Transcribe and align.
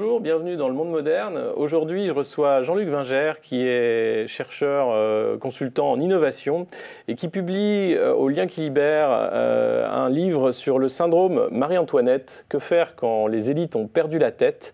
bonjour, 0.00 0.20
bienvenue 0.20 0.56
dans 0.56 0.68
le 0.68 0.74
monde 0.74 0.88
moderne. 0.88 1.38
Aujourd'hui, 1.56 2.06
je 2.06 2.12
reçois 2.12 2.62
Jean-Luc 2.62 2.88
Vinger, 2.88 3.34
qui 3.42 3.66
est 3.66 4.26
chercheur 4.28 4.88
euh, 4.92 5.36
consultant 5.36 5.90
en 5.90 6.00
innovation 6.00 6.66
et 7.06 7.16
qui 7.16 7.28
publie 7.28 7.92
euh, 7.92 8.14
au 8.14 8.30
Lien 8.30 8.46
qui 8.46 8.62
libère 8.62 9.08
euh, 9.10 9.86
un 9.86 10.08
livre 10.08 10.52
sur 10.52 10.78
le 10.78 10.88
syndrome 10.88 11.48
Marie-Antoinette. 11.50 12.46
Que 12.48 12.58
faire 12.58 12.96
quand 12.96 13.26
les 13.26 13.50
élites 13.50 13.76
ont 13.76 13.88
perdu 13.88 14.18
la 14.18 14.32
tête? 14.32 14.72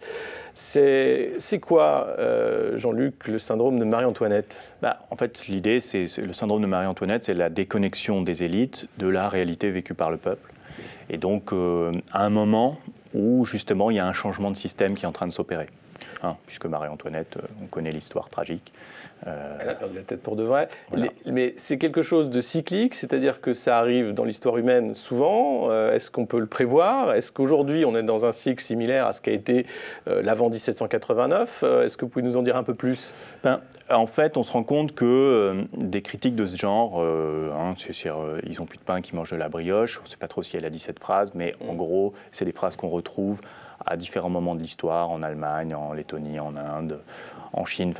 C'est 0.54 1.60
quoi, 1.60 2.16
Jean-Luc, 2.76 3.26
le 3.26 3.40
syndrome 3.40 3.80
de 3.80 3.84
Marie-Antoinette? 3.84 4.56
Bah, 4.80 5.00
En 5.10 5.16
fait, 5.16 5.48
l'idée, 5.48 5.80
c'est 5.80 6.06
le 6.18 6.32
syndrome 6.32 6.62
de 6.62 6.68
Marie-Antoinette, 6.68 7.24
c'est 7.24 7.34
la 7.34 7.50
déconnexion 7.50 8.22
des 8.22 8.44
élites 8.44 8.86
de 8.98 9.08
la 9.08 9.28
réalité 9.28 9.72
vécue 9.72 9.94
par 9.94 10.12
le 10.12 10.18
peuple. 10.18 10.52
Et 11.10 11.18
donc, 11.18 11.52
à 11.52 12.24
un 12.24 12.30
moment, 12.30 12.78
où 13.16 13.44
justement 13.46 13.90
il 13.90 13.96
y 13.96 13.98
a 13.98 14.06
un 14.06 14.12
changement 14.12 14.50
de 14.50 14.56
système 14.56 14.94
qui 14.94 15.04
est 15.04 15.08
en 15.08 15.12
train 15.12 15.26
de 15.26 15.32
s'opérer. 15.32 15.68
Hein, 16.22 16.36
puisque 16.46 16.66
Marie-Antoinette, 16.66 17.38
euh, 17.38 17.46
on 17.62 17.66
connaît 17.66 17.90
l'histoire 17.90 18.28
tragique. 18.28 18.72
Euh, 19.26 19.58
Elle 19.60 19.68
a 19.68 19.74
perdu 19.74 19.96
la 19.96 20.02
tête 20.02 20.22
pour 20.22 20.36
de 20.36 20.42
vrai. 20.42 20.68
mais 21.24 21.54
c'est 21.56 21.78
quelque 21.78 22.02
chose 22.02 22.30
de 22.30 22.40
cyclique, 22.40 22.94
c'est-à-dire 22.94 23.40
que 23.40 23.54
ça 23.54 23.78
arrive 23.78 24.12
dans 24.12 24.24
l'histoire 24.24 24.58
humaine 24.58 24.94
souvent. 24.94 25.70
Euh, 25.70 25.94
est-ce 25.94 26.10
qu'on 26.10 26.26
peut 26.26 26.38
le 26.38 26.46
prévoir? 26.46 27.14
Est-ce 27.14 27.32
qu'aujourd'hui 27.32 27.84
on 27.84 27.96
est 27.96 28.02
dans 28.02 28.24
un 28.24 28.32
cycle 28.32 28.62
similaire 28.62 29.06
à 29.06 29.12
ce 29.12 29.20
qu'a 29.20 29.32
été 29.32 29.66
l'avant 30.06 30.50
1789 30.50 31.62
Est-ce 31.84 31.96
que 31.96 32.04
vous 32.04 32.10
pouvez 32.10 32.24
nous 32.24 32.36
en 32.36 32.42
dire 32.42 32.56
un 32.56 32.62
peu 32.62 32.74
plus? 32.74 33.12
Ben, 33.42 33.60
En 33.90 34.06
fait, 34.06 34.36
on 34.36 34.42
se 34.42 34.52
rend 34.52 34.64
compte 34.64 34.94
que 34.94 35.64
des 35.76 36.02
critiques 36.02 36.36
de 36.36 36.46
ce 36.46 36.56
genre, 36.56 37.00
hein, 37.00 37.74
ils 38.46 38.60
ont 38.60 38.66
plus 38.66 38.78
de 38.78 38.84
pain 38.84 39.00
qui 39.00 39.14
mangent 39.14 39.30
de 39.32 39.36
la 39.36 39.48
brioche. 39.48 39.98
On 40.00 40.04
ne 40.04 40.08
sait 40.08 40.16
pas 40.16 40.28
trop 40.28 40.42
si 40.42 40.56
elle 40.56 40.64
a 40.64 40.70
dit 40.70 40.78
cette 40.78 40.98
phrase, 40.98 41.32
mais 41.34 41.54
en 41.66 41.74
mm. 41.74 41.76
gros, 41.76 42.12
c'est 42.32 42.44
des 42.44 42.52
phrases 42.52 42.76
qu'on 42.76 42.88
retrouve 42.88 43.40
à 43.86 43.96
différents 43.96 44.30
moments 44.30 44.54
de 44.54 44.60
l'histoire, 44.60 45.10
en 45.10 45.22
Allemagne, 45.22 45.74
en 45.74 45.92
Lettonie, 45.92 46.40
en 46.40 46.56
Inde, 46.56 47.00
en 47.52 47.64
Chine, 47.64 47.94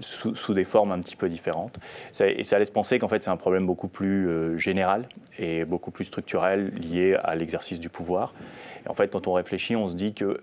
sous, 0.00 0.54
des 0.54 0.64
formes 0.64 0.92
un 0.92 1.00
petit 1.00 1.16
peu 1.16 1.28
différentes. 1.28 1.78
et 2.20 2.44
ça 2.44 2.58
laisse 2.58 2.70
penser 2.70 2.98
qu'en 2.98 3.08
fait 3.08 3.22
c'est 3.22 3.30
un 3.30 3.36
problème 3.36 3.66
beaucoup 3.66 3.88
plus 3.88 4.28
euh, 4.28 4.56
général 4.56 5.08
et 5.38 5.64
beaucoup 5.64 5.90
plus 5.90 6.04
structurel 6.04 6.72
lié 6.74 7.16
à 7.22 7.34
l'exercice 7.34 7.80
du 7.80 7.88
pouvoir. 7.88 8.32
Et 8.84 8.88
en 8.88 8.94
fait, 8.94 9.08
quand 9.08 9.26
on 9.26 9.32
réfléchit, 9.32 9.76
on 9.76 9.88
se 9.88 9.94
dit 9.94 10.14
que 10.14 10.40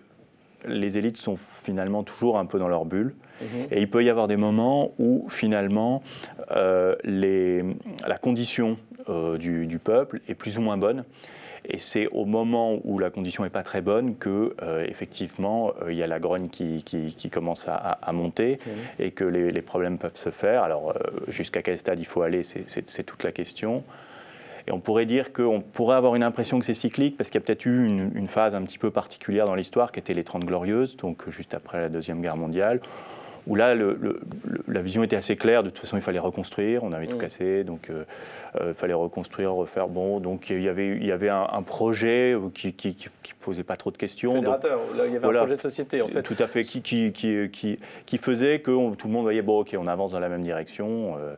les 0.68 0.98
élites 0.98 1.18
sont 1.18 1.36
finalement 1.36 2.04
toujours 2.04 2.38
un 2.38 2.46
peu 2.46 2.60
dans 2.60 2.68
leur 2.68 2.86
bulle. 2.86 3.16
Mhm. 3.42 3.68
Et 3.72 3.82
il 3.82 3.90
peut 3.90 4.04
y 4.04 4.10
avoir 4.10 4.28
des 4.28 4.36
moments 4.36 4.92
où 5.00 5.28
finalement 5.30 6.04
euh, 6.52 6.96
les, 7.04 7.64
la 8.06 8.18
condition 8.18 8.78
euh, 9.08 9.38
du, 9.38 9.66
du, 9.66 9.80
peuple 9.80 10.22
est 10.28 10.36
plus 10.36 10.58
ou 10.58 10.62
moins 10.62 10.78
bonne. 10.78 11.06
Et 11.66 11.78
c'est 11.78 12.08
au 12.08 12.26
moment 12.26 12.80
où 12.84 13.00
la 13.00 13.10
condition 13.10 13.44
n'est 13.44 13.50
pas 13.50 13.64
très 13.64 13.82
bonne 13.82 14.16
que, 14.16 14.56
euh, 14.62 14.86
effectivement, 14.88 15.74
euh, 15.82 15.92
il 15.92 15.98
y 15.98 16.04
a 16.04 16.08
la 16.08 16.20
grogne 16.20 16.50
qui, 16.50 16.84
qui, 16.84 17.30
commence 17.30 17.68
à, 17.68 18.12
monter 18.12 18.60
et 18.98 19.12
que 19.12 19.24
les, 19.24 19.62
problèmes 19.62 19.98
peuvent 19.98 20.16
se 20.16 20.30
faire. 20.30 20.64
Alors, 20.64 20.92
euh, 20.92 21.00
jusqu'à 21.28 21.62
quel 21.62 21.78
stade 21.78 22.00
il 22.00 22.06
faut 22.06 22.22
aller, 22.22 22.44
c'est 22.44 23.04
toute 23.04 23.24
la 23.24 23.32
question. 23.32 23.84
Et 24.68 24.72
on 24.72 24.80
pourrait 24.80 25.06
dire 25.06 25.34
qu'on 25.34 25.62
pourrait 25.62 25.96
avoir 25.96 26.16
une 26.16 26.24
impression 26.24 26.60
que 26.60 26.66
c'est 26.66 26.74
cyclique 26.74 27.18
parce 27.18 27.30
qu'il 27.30 27.40
y 27.40 27.44
a 27.44 27.46
peut-être 27.46 27.66
eu 27.66 27.86
une, 27.86 28.12
une, 28.16 28.28
phase 28.28 28.56
un 28.56 28.62
petit 28.64 28.78
peu 28.78 28.92
particulière 28.92 29.46
dans 29.46 29.56
l'histoire 29.56 29.92
qui 29.92 30.00
était 30.00 30.14
les 30.14 30.24
Trente 30.24 30.46
Glorieuses, 30.46 30.98
donc 30.98 31.28
juste 31.30 31.54
après 31.54 31.80
la 31.80 31.90
Deuxième 31.90 32.22
Guerre 32.22 32.38
mondiale, 32.38 32.82
où 33.50 33.56
là, 33.56 33.76
la 34.68 34.82
vision 34.82 35.04
était 35.04 35.16
assez 35.16 35.36
claire. 35.36 35.64
De 35.64 35.70
toute 35.70 35.80
façon, 35.80 35.98
il 35.98 36.02
fallait 36.02 36.20
reconstruire. 36.20 36.84
On 36.84 36.94
avait 36.94 37.08
tout 37.08 37.18
mm. 37.18 37.22
cassé, 37.22 37.64
donc 37.64 37.88
il 37.90 37.96
euh, 37.96 38.04
euh, 38.62 38.74
fallait 38.76 38.94
reconstruire, 38.94 39.54
refaire. 39.54 39.88
Bon, 39.88 40.20
donc 40.20 40.52
il 40.52 40.62
y 40.62 40.70
avait, 40.70 40.96
il 40.96 41.06
y 41.06 41.12
avait 41.12 41.30
un, 41.30 41.64
projet 41.64 42.38
qui, 42.54 42.74
qui, 42.74 43.10
posait 43.42 43.64
pas 43.64 43.76
trop 43.76 43.90
de 43.90 43.98
questions. 43.98 44.36
Fédérateur, 44.36 44.80
là, 44.96 45.08
il 45.08 45.14
y 45.14 45.18
avait 45.18 45.28
un 45.28 45.32
projet 45.32 45.56
de 45.56 45.62
société, 45.62 46.02
en 46.02 46.08
fait. 46.08 46.22
Tout 46.22 46.38
à 46.38 46.48
fait, 46.48 46.64
qui, 46.64 48.20
faisait 48.22 48.60
que 48.60 48.96
tout 48.96 49.08
le 49.08 49.14
monde 49.14 49.24
voyait, 49.24 49.42
bon, 49.42 49.62
ok, 49.62 49.76
on 49.78 49.88
avance 49.88 50.12
dans 50.12 50.20
la 50.20 50.30
même 50.30 50.44
direction. 50.44 51.18
Euh. 51.18 51.34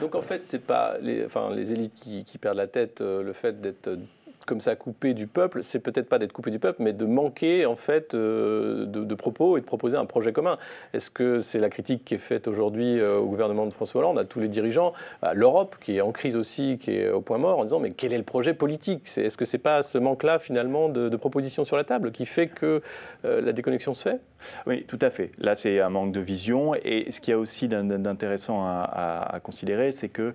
donc 0.00 0.14
en 0.14 0.22
fait, 0.22 0.42
c'est 0.44 0.64
pas 0.64 0.96
les, 1.00 1.24
enfin, 1.24 1.50
les 1.54 1.72
élites 1.72 1.94
qui, 1.94 2.38
perdent 2.38 2.58
la 2.58 2.66
tête, 2.66 3.00
le 3.00 3.32
fait 3.32 3.62
d'être 3.62 3.98
comme 4.46 4.60
ça 4.60 4.76
coupé 4.76 5.12
du 5.12 5.26
peuple, 5.26 5.62
c'est 5.62 5.80
peut-être 5.80 6.08
pas 6.08 6.18
d'être 6.18 6.32
coupé 6.32 6.50
du 6.50 6.58
peuple, 6.58 6.82
mais 6.82 6.92
de 6.92 7.04
manquer 7.04 7.66
en 7.66 7.76
fait 7.76 8.14
euh, 8.14 8.86
de, 8.86 9.14
propos 9.14 9.56
et 9.56 9.60
de 9.60 9.66
proposer 9.66 9.96
un 9.96 10.06
projet 10.06 10.32
commun. 10.32 10.58
Est-ce 10.94 11.10
que 11.10 11.40
c'est 11.40 11.58
la 11.58 11.68
critique 11.68 12.04
qui 12.04 12.14
est 12.14 12.18
faite 12.18 12.48
aujourd'hui 12.48 12.98
euh, 13.00 13.18
au 13.18 13.26
gouvernement 13.26 13.66
de 13.66 13.72
François 13.72 14.00
Hollande, 14.00 14.18
à 14.18 14.24
tous 14.24 14.40
les 14.40 14.48
dirigeants, 14.48 14.92
à 15.22 15.34
l'Europe 15.34 15.76
qui 15.80 15.96
est 15.96 16.00
en 16.00 16.12
crise 16.12 16.36
aussi, 16.36 16.78
qui 16.80 16.92
est 16.92 17.10
au 17.10 17.20
point 17.20 17.38
mort, 17.38 17.58
en 17.58 17.64
disant 17.64 17.80
mais 17.80 17.90
quel 17.90 18.12
est 18.12 18.18
le 18.18 18.24
projet 18.24 18.54
politique? 18.54 19.02
Est-ce 19.16 19.36
que 19.36 19.44
c'est 19.44 19.58
pas 19.58 19.82
ce 19.82 19.98
manque-là 19.98 20.38
finalement 20.38 20.88
de, 20.88 21.16
propositions 21.16 21.64
sur 21.64 21.76
la 21.76 21.84
table 21.84 22.12
qui 22.12 22.26
fait 22.26 22.46
que 22.46 22.82
euh, 23.24 23.40
la 23.40 23.52
déconnexion 23.52 23.94
se 23.94 24.02
fait? 24.02 24.20
Oui, 24.66 24.84
tout 24.86 24.98
à 25.00 25.10
fait. 25.10 25.32
Là, 25.38 25.56
c'est 25.56 25.80
un 25.80 25.88
manque 25.88 26.12
de 26.12 26.20
vision. 26.20 26.74
Et 26.74 27.10
ce 27.10 27.20
qu'il 27.20 27.32
y 27.32 27.34
a 27.34 27.38
aussi 27.38 27.68
d'intéressant 27.68 28.64
à, 28.66 29.40
considérer, 29.42 29.92
c'est 29.92 30.10
que 30.10 30.34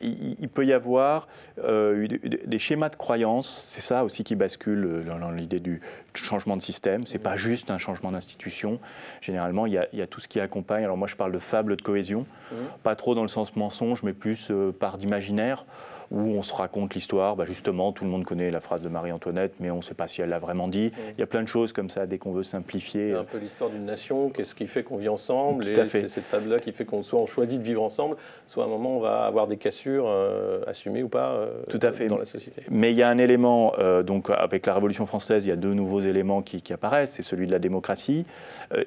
il, 0.00 0.48
peut 0.48 0.64
y 0.66 0.72
avoir 0.72 1.28
euh, 1.58 2.06
des 2.44 2.58
schémas 2.58 2.88
de 2.88 2.96
croyance, 2.96 3.62
c'est 3.68 3.80
ça 3.80 4.04
aussi 4.04 4.24
qui 4.24 4.34
bascule 4.34 4.84
euh, 4.84 5.18
dans, 5.18 5.30
l'idée 5.30 5.60
du 5.60 5.80
changement 6.14 6.56
de 6.56 6.62
système. 6.62 7.06
C'est 7.06 7.18
pas 7.18 7.36
juste 7.36 7.70
un 7.70 7.78
changement 7.78 8.12
d'institution. 8.12 8.80
Généralement, 9.20 9.66
il 9.66 9.72
y, 9.72 10.02
a, 10.02 10.06
tout 10.06 10.20
ce 10.20 10.28
qui 10.28 10.40
accompagne. 10.40 10.84
Alors 10.84 10.96
moi, 10.96 11.08
je 11.08 11.16
parle 11.16 11.32
de 11.32 11.38
fable 11.38 11.76
de 11.76 11.82
cohésion, 11.82 12.26
mmh. 12.50 12.54
pas 12.82 12.96
trop 12.96 13.14
dans 13.14 13.22
le 13.22 13.28
sens 13.28 13.54
mensonge, 13.56 14.02
mais 14.02 14.12
plus 14.12 14.48
euh, 14.50 14.72
par 14.72 14.98
d'imaginaire 14.98 15.64
où 16.10 16.20
on 16.20 16.42
se 16.42 16.52
raconte 16.52 16.94
l'histoire. 16.94 17.36
Bah 17.36 17.44
justement, 17.46 17.92
tout 17.92 18.04
le 18.04 18.10
monde 18.10 18.24
connaît 18.24 18.50
la 18.50 18.60
phrase 18.60 18.82
de 18.82 18.88
Marie-Antoinette, 18.88 19.54
mais 19.60 19.70
on 19.70 19.78
ne 19.78 19.82
sait 19.82 19.94
pas 19.94 20.08
si 20.08 20.22
elle 20.22 20.30
l'a 20.30 20.38
vraiment 20.38 20.68
dit. 20.68 20.92
Il 21.16 21.20
y 21.20 21.22
a 21.22 21.26
plein 21.26 21.42
de 21.42 21.48
choses 21.48 21.72
comme 21.72 21.90
ça, 21.90 22.06
dès 22.06 22.18
qu'on 22.18 22.32
veut 22.32 22.42
simplifier. 22.42 23.12
C'est 23.12 23.18
un 23.18 23.24
peu 23.24 23.38
l'histoire 23.38 23.70
d'une 23.70 23.84
nation, 23.84 24.30
qu'est-ce 24.30 24.54
qui 24.54 24.66
fait 24.66 24.82
qu'on 24.82 24.96
vit 24.96 25.08
ensemble, 25.08 25.68
et 25.68 25.88
c'est 25.88 26.08
cette 26.08 26.24
fable-là 26.24 26.60
qui 26.60 26.72
fait 26.72 26.84
qu'on 26.84 27.02
soit 27.02 27.20
on 27.20 27.26
choisit 27.26 27.58
de 27.58 27.64
vivre 27.64 27.82
ensemble, 27.82 28.16
soit 28.46 28.64
à 28.64 28.66
un 28.66 28.70
moment 28.70 28.96
on 28.96 29.00
va 29.00 29.24
avoir 29.24 29.46
des 29.46 29.56
cassures 29.56 30.06
euh, 30.06 30.62
assumées 30.66 31.02
ou 31.02 31.08
pas 31.08 31.32
euh, 31.32 31.62
Tout 31.68 31.80
à 31.82 31.92
fait. 31.92 32.08
dans 32.08 32.18
la 32.18 32.26
société. 32.26 32.62
Mais 32.70 32.92
il 32.92 32.96
y 32.96 33.02
a 33.02 33.08
un 33.08 33.18
élément, 33.18 33.74
euh, 33.78 34.02
donc 34.02 34.30
avec 34.30 34.66
la 34.66 34.74
Révolution 34.74 35.06
française, 35.06 35.44
il 35.44 35.48
y 35.48 35.52
a 35.52 35.56
deux 35.56 35.74
nouveaux 35.74 36.00
éléments 36.00 36.42
qui, 36.42 36.62
apparaissent, 36.72 37.12
c'est 37.12 37.22
celui 37.22 37.46
de 37.46 37.52
la 37.52 37.58
démocratie 37.58 38.26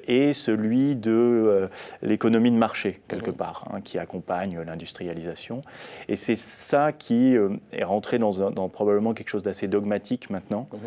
et 0.06 0.32
celui 0.32 0.96
de 0.96 1.68
l'économie 2.02 2.50
de 2.50 2.56
marché, 2.56 3.00
quelque 3.08 3.30
mmh. 3.30 3.34
part, 3.34 3.68
hein, 3.72 3.80
qui 3.80 3.98
accompagne 3.98 4.60
l'industrialisation. 4.60 5.62
Et 6.08 6.16
c'est 6.16 6.36
ça 6.36 6.92
qui 6.92 7.07
qui 7.08 7.38
euh, 7.38 7.56
est 7.72 7.84
rentré 7.84 8.18
dans, 8.18 8.50
dans, 8.50 8.68
probablement 8.68 9.14
quelque 9.14 9.30
chose 9.30 9.42
d'assez 9.42 9.66
dogmatique 9.66 10.28
maintenant, 10.28 10.68
mhm. 10.70 10.78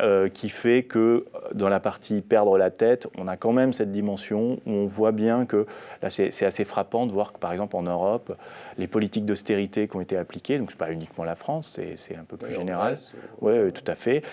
euh, 0.00 0.28
qui 0.28 0.48
fait 0.48 0.82
que 0.82 0.98
euh, 0.98 1.38
dans 1.54 1.68
la 1.68 1.78
partie 1.78 2.22
perdre 2.22 2.58
la 2.58 2.72
tête, 2.72 3.06
on 3.16 3.28
a 3.28 3.36
quand 3.36 3.52
même 3.52 3.72
cette 3.72 3.92
dimension 3.92 4.58
où 4.66 4.70
on 4.72 4.86
voit 4.86 5.12
bien 5.12 5.46
que, 5.46 5.66
là 6.02 6.10
c'est 6.10 6.44
assez 6.44 6.64
frappant 6.64 7.06
de 7.06 7.12
voir 7.12 7.32
que 7.32 7.38
par 7.38 7.52
exemple 7.52 7.76
en 7.76 7.84
Europe, 7.84 8.36
les 8.78 8.88
politiques 8.88 9.24
d'austérité 9.26 9.86
qui 9.86 9.96
ont 9.96 10.00
été 10.00 10.16
appliquées, 10.16 10.58
donc 10.58 10.72
ce 10.72 10.74
n'est 10.74 10.78
pas 10.78 10.90
uniquement 10.90 11.22
la 11.22 11.36
France, 11.36 11.78
c'est 11.94 12.16
un 12.16 12.24
peu 12.24 12.36
plus 12.36 12.52
général. 12.52 12.98
Oui, 13.40 13.72
tout 13.72 13.84
à 13.86 13.94
fait. 13.94 14.24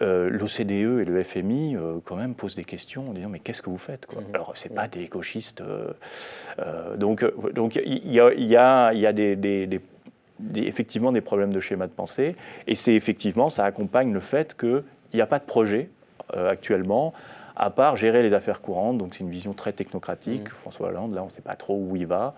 L'OCDE 0.00 1.00
et 1.00 1.04
le 1.04 1.24
FMI 1.24 1.76
quand 2.04 2.14
même 2.14 2.36
posent 2.36 2.54
des 2.54 2.64
questions 2.64 3.10
en 3.10 3.12
disant 3.12 3.28
mais 3.28 3.40
qu'est-ce 3.40 3.62
que 3.62 3.70
vous 3.70 3.78
faites 3.78 4.06
quoi? 4.06 4.20
Mhm. 4.20 4.34
Alors 4.34 4.52
c'est 4.54 4.72
pas 4.72 4.86
des 4.86 5.06
gauchistes. 5.06 5.64
donc 6.96 7.24
donc 7.54 7.74
il 7.74 8.12
y 8.12 8.20
a, 8.20 8.32
y 8.34 8.56
a, 8.56 8.92
y 8.92 9.06
a 9.06 9.12
des, 9.12 9.34
des, 9.34 9.66
des 9.66 9.80
effectivement 10.54 11.12
des 11.12 11.20
problèmes 11.20 11.52
de 11.52 11.60
schéma 11.60 11.86
de 11.86 11.92
pensée. 11.92 12.36
Et 12.66 12.74
c'est 12.74 12.94
effectivement, 12.94 13.50
ça 13.50 13.64
accompagne 13.64 14.12
le 14.12 14.20
fait 14.20 14.56
qu'il 14.56 14.82
n'y 15.12 15.20
a 15.20 15.26
pas 15.26 15.38
de 15.38 15.44
projet 15.44 15.90
euh, 16.34 16.50
actuellement, 16.50 17.12
à 17.56 17.70
part 17.70 17.96
gérer 17.96 18.22
les 18.22 18.34
affaires 18.34 18.60
courantes. 18.60 18.98
Donc 18.98 19.14
c'est 19.14 19.20
une 19.20 19.30
vision 19.30 19.52
très 19.52 19.72
technocratique. 19.72 20.48
Mmh. 20.48 20.56
François 20.60 20.88
Hollande, 20.88 21.14
là, 21.14 21.22
on 21.22 21.26
ne 21.26 21.30
sait 21.30 21.42
pas 21.42 21.56
trop 21.56 21.76
où 21.76 21.96
il 21.96 22.06
va. 22.06 22.34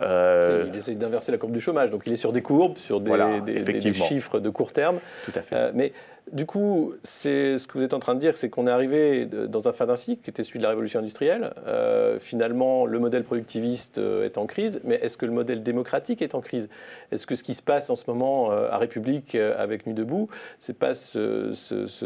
Euh, 0.00 0.66
il 0.68 0.76
essaie 0.76 0.94
d'inverser 0.94 1.32
la 1.32 1.38
courbe 1.38 1.52
du 1.52 1.60
chômage, 1.60 1.90
donc 1.90 2.02
il 2.06 2.12
est 2.12 2.16
sur 2.16 2.32
des 2.32 2.42
courbes, 2.42 2.76
sur 2.78 3.00
des, 3.00 3.40
des, 3.64 3.94
chiffres 3.94 4.40
de 4.40 4.50
court 4.50 4.72
terme. 4.72 4.98
Tout 5.24 5.32
à 5.34 5.42
fait. 5.42 5.56
Euh, 5.56 5.70
mais 5.74 5.92
du 6.32 6.44
coup, 6.44 6.94
c'est 7.04 7.56
ce 7.56 7.68
que 7.68 7.78
vous 7.78 7.84
êtes 7.84 7.94
en 7.94 8.00
train 8.00 8.16
de 8.16 8.20
dire, 8.20 8.36
c'est 8.36 8.50
qu'on 8.50 8.66
est 8.66 8.70
arrivé 8.70 9.26
dans 9.26 9.68
un 9.68 9.72
fin 9.72 9.86
d'un 9.86 9.94
cycle 9.94 10.22
qui 10.24 10.30
était 10.30 10.42
celui 10.42 10.58
de 10.58 10.64
la 10.64 10.70
révolution 10.70 10.98
industrielle. 10.98 11.54
Euh, 11.68 12.18
finalement, 12.18 12.84
le 12.84 12.98
modèle 12.98 13.22
productiviste 13.22 13.98
euh, 13.98 14.24
est 14.24 14.36
en 14.36 14.46
crise, 14.46 14.80
mais 14.82 14.96
est-ce 14.96 15.16
que 15.16 15.24
le 15.24 15.30
modèle 15.30 15.62
démocratique 15.62 16.22
est 16.22 16.34
en 16.34 16.40
crise? 16.40 16.68
Est-ce 17.12 17.28
que 17.28 17.36
ce 17.36 17.44
qui 17.44 17.54
se 17.54 17.62
passe 17.62 17.90
en 17.90 17.94
ce 17.94 18.02
moment 18.08 18.50
euh, 18.50 18.68
à 18.70 18.78
République 18.78 19.36
avec 19.36 19.86
Nuit 19.86 19.94
debout, 19.94 20.28
c'est 20.58 20.76
pas 20.76 20.94
ce, 20.94 21.52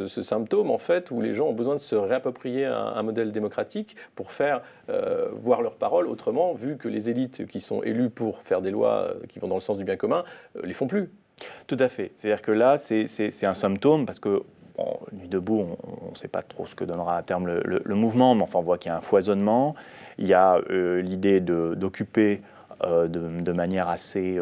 symptôme 0.06 0.70
en 0.70 0.78
fait 0.78 1.11
où 1.11 1.22
les 1.22 1.32
gens 1.32 1.49
ont 1.49 1.55
besoin 1.55 1.75
de 1.75 1.81
se 1.81 1.94
réapproprier 1.94 2.67
un, 2.67 3.02
modèle 3.02 3.32
démocratique 3.32 3.96
pour 4.14 4.32
faire 4.32 4.62
voir 5.32 5.62
leur 5.62 5.76
parole 5.76 6.06
autrement, 6.06 6.52
vu 6.52 6.76
que 6.76 6.88
les 6.88 7.08
élites 7.08 7.46
qui 7.46 7.61
sont 7.61 7.82
élues 7.82 8.11
pour 8.11 8.43
faire 8.43 8.61
des 8.61 8.70
lois 8.70 9.14
qui 9.28 9.38
vont 9.38 9.49
dans 9.49 9.55
le 9.55 9.61
sens 9.61 9.78
du 9.78 9.84
bien 9.84 9.96
commun 9.96 10.25
les 10.62 10.75
font 10.75 10.87
plus? 10.87 11.11
Tout 11.66 11.76
à 11.78 11.88
fait. 11.88 12.12
C'est-à-dire 12.16 12.42
que 12.42 12.52
là, 12.52 12.78
c'est 12.78 13.46
un 13.46 13.54
symptôme 13.54 14.06
parce 14.06 14.20
que 14.20 14.42
Nuit 15.12 15.28
debout, 15.28 15.76
on 16.06 16.10
ne 16.10 16.14
sait 16.14 16.28
pas 16.28 16.40
trop 16.40 16.66
ce 16.66 16.75
que 16.75 16.84
donnera 16.84 17.19
à 17.19 17.22
terme 17.22 17.46
le, 17.62 17.94
mouvement, 17.94 18.34
mais 18.34 18.42
enfin, 18.42 18.60
on 18.60 18.62
voit 18.62 18.78
qu'il 18.78 18.90
y 18.90 18.94
a 18.94 18.96
un 18.96 19.02
foisonnement. 19.02 19.75
Il 20.16 20.26
y 20.26 20.32
a 20.32 20.58
euh, 20.70 21.02
l'idée 21.02 21.40
d'occuper 21.40 22.40
de, 22.82 23.52
manière 23.52 23.90
assez 23.90 24.38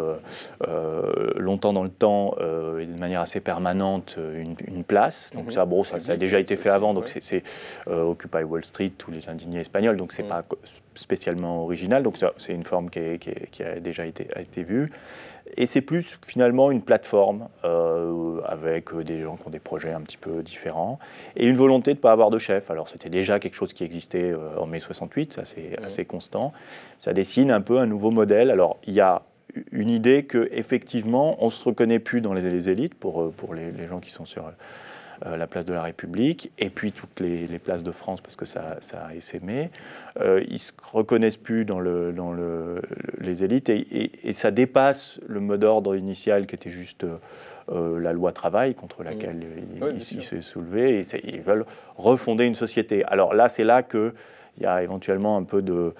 longtemps 1.36 1.72
dans 1.72 1.82
le 1.82 1.90
temps 1.90 2.36
et 2.78 2.86
de 2.86 3.00
manière 3.00 3.20
assez 3.20 3.40
permanente 3.40 4.16
une, 4.16 4.84
place. 4.84 5.32
Donc 5.34 5.46
mhm. 5.46 5.50
ça, 5.50 5.64
bon, 5.64 5.82
ça, 5.82 5.96
a 6.12 6.16
déjà 6.16 6.38
été 6.38 6.56
fait 6.56 6.68
avant, 6.68 6.94
donc 6.94 7.08
c'est 7.08 7.42
Occupy 7.88 8.44
Wall 8.44 8.64
Street, 8.64 8.92
tous 8.96 9.10
les 9.10 9.28
indignés 9.28 9.60
espagnols, 9.60 9.96
donc 9.96 10.12
c'est 10.12 10.22
n'est 10.22 10.28
mhm. 10.28 10.42
pas 10.42 10.56
spécialement 10.94 11.62
original, 11.62 12.04
donc 12.04 12.16
c'est 12.36 12.52
une 12.52 12.64
forme 12.64 12.90
qui, 12.90 13.00
a 13.00 13.80
déjà 13.80 14.06
été, 14.06 14.28
a 14.36 14.40
été 14.40 14.62
vue. 14.62 14.88
Et 15.56 15.66
c'est 15.66 15.80
plus 15.80 16.18
finalement 16.26 16.70
une 16.70 16.82
plateforme 16.82 17.48
euh, 17.64 18.40
avec 18.44 18.94
des 18.94 19.22
gens 19.22 19.36
qui 19.36 19.46
ont 19.46 19.50
des 19.50 19.58
projets 19.58 19.92
un 19.92 20.00
petit 20.00 20.16
peu 20.16 20.42
différents 20.42 20.98
et 21.36 21.46
une 21.48 21.56
volonté 21.56 21.92
de 21.92 21.98
ne 21.98 22.02
pas 22.02 22.12
avoir 22.12 22.30
de 22.30 22.38
chef. 22.38 22.70
Alors 22.70 22.88
c'était 22.88 23.08
déjà 23.08 23.38
quelque 23.38 23.54
chose 23.54 23.72
qui 23.72 23.84
existait 23.84 24.30
euh, 24.30 24.58
en 24.58 24.66
mai 24.66 24.80
68, 24.80 25.32
ça 25.32 25.44
c'est 25.44 25.78
assez 25.82 26.04
constant. 26.04 26.52
Ça 27.00 27.12
dessine 27.12 27.50
un 27.50 27.60
peu 27.60 27.78
un 27.78 27.86
nouveau 27.86 28.10
modèle. 28.10 28.50
Alors 28.50 28.78
il 28.86 28.94
y 28.94 29.00
a 29.00 29.22
une 29.72 29.90
idée 29.90 30.24
que 30.24 30.48
effectivement 30.52 31.42
on 31.42 31.50
se 31.50 31.62
reconnaît 31.62 31.98
plus 31.98 32.20
dans 32.20 32.34
les, 32.34 32.68
élites 32.68 32.94
pour, 32.94 33.22
euh, 33.22 33.34
pour 33.36 33.54
les, 33.54 33.70
les, 33.72 33.86
gens 33.86 34.00
qui 34.00 34.10
sont 34.10 34.26
sur 34.26 34.44
la 35.24 35.46
place 35.46 35.64
de 35.64 35.72
la 35.72 35.82
République, 35.82 36.52
et 36.58 36.70
puis 36.70 36.92
toutes 36.92 37.20
les, 37.20 37.58
places 37.58 37.82
de 37.82 37.90
France, 37.90 38.20
parce 38.20 38.36
que 38.36 38.44
ça, 38.44 38.76
ça 38.80 39.06
a 39.06 39.14
essaimé. 39.14 39.70
Euh, 40.20 40.42
ils 40.46 40.54
ne 40.54 40.58
se 40.58 40.72
reconnaissent 40.82 41.36
plus 41.36 41.64
dans, 41.64 41.80
le, 41.80 42.12
dans 42.12 42.32
le, 42.32 42.82
les 43.20 43.44
élites, 43.44 43.68
et, 43.68 44.32
ça 44.32 44.50
dépasse 44.50 45.18
le 45.26 45.40
mot 45.40 45.56
d'ordre 45.56 45.96
initial 45.96 46.46
qui 46.46 46.54
était 46.54 46.70
juste 46.70 47.04
euh, 47.70 48.00
la 48.00 48.12
loi 48.12 48.32
travail, 48.32 48.74
contre 48.74 49.02
laquelle 49.02 49.44
ils, 49.94 50.02
se 50.02 50.40
soulevaient, 50.40 51.00
et 51.00 51.04
ils 51.24 51.40
veulent 51.40 51.66
refonder 51.96 52.44
une 52.44 52.54
société. 52.54 53.04
Alors 53.04 53.34
là, 53.34 53.48
c'est 53.48 53.64
là 53.64 53.82
qu'il 53.82 54.12
y 54.60 54.66
a 54.66 54.82
éventuellement 54.82 55.36
un 55.36 55.44
peu 55.44 55.62
de 55.62 55.94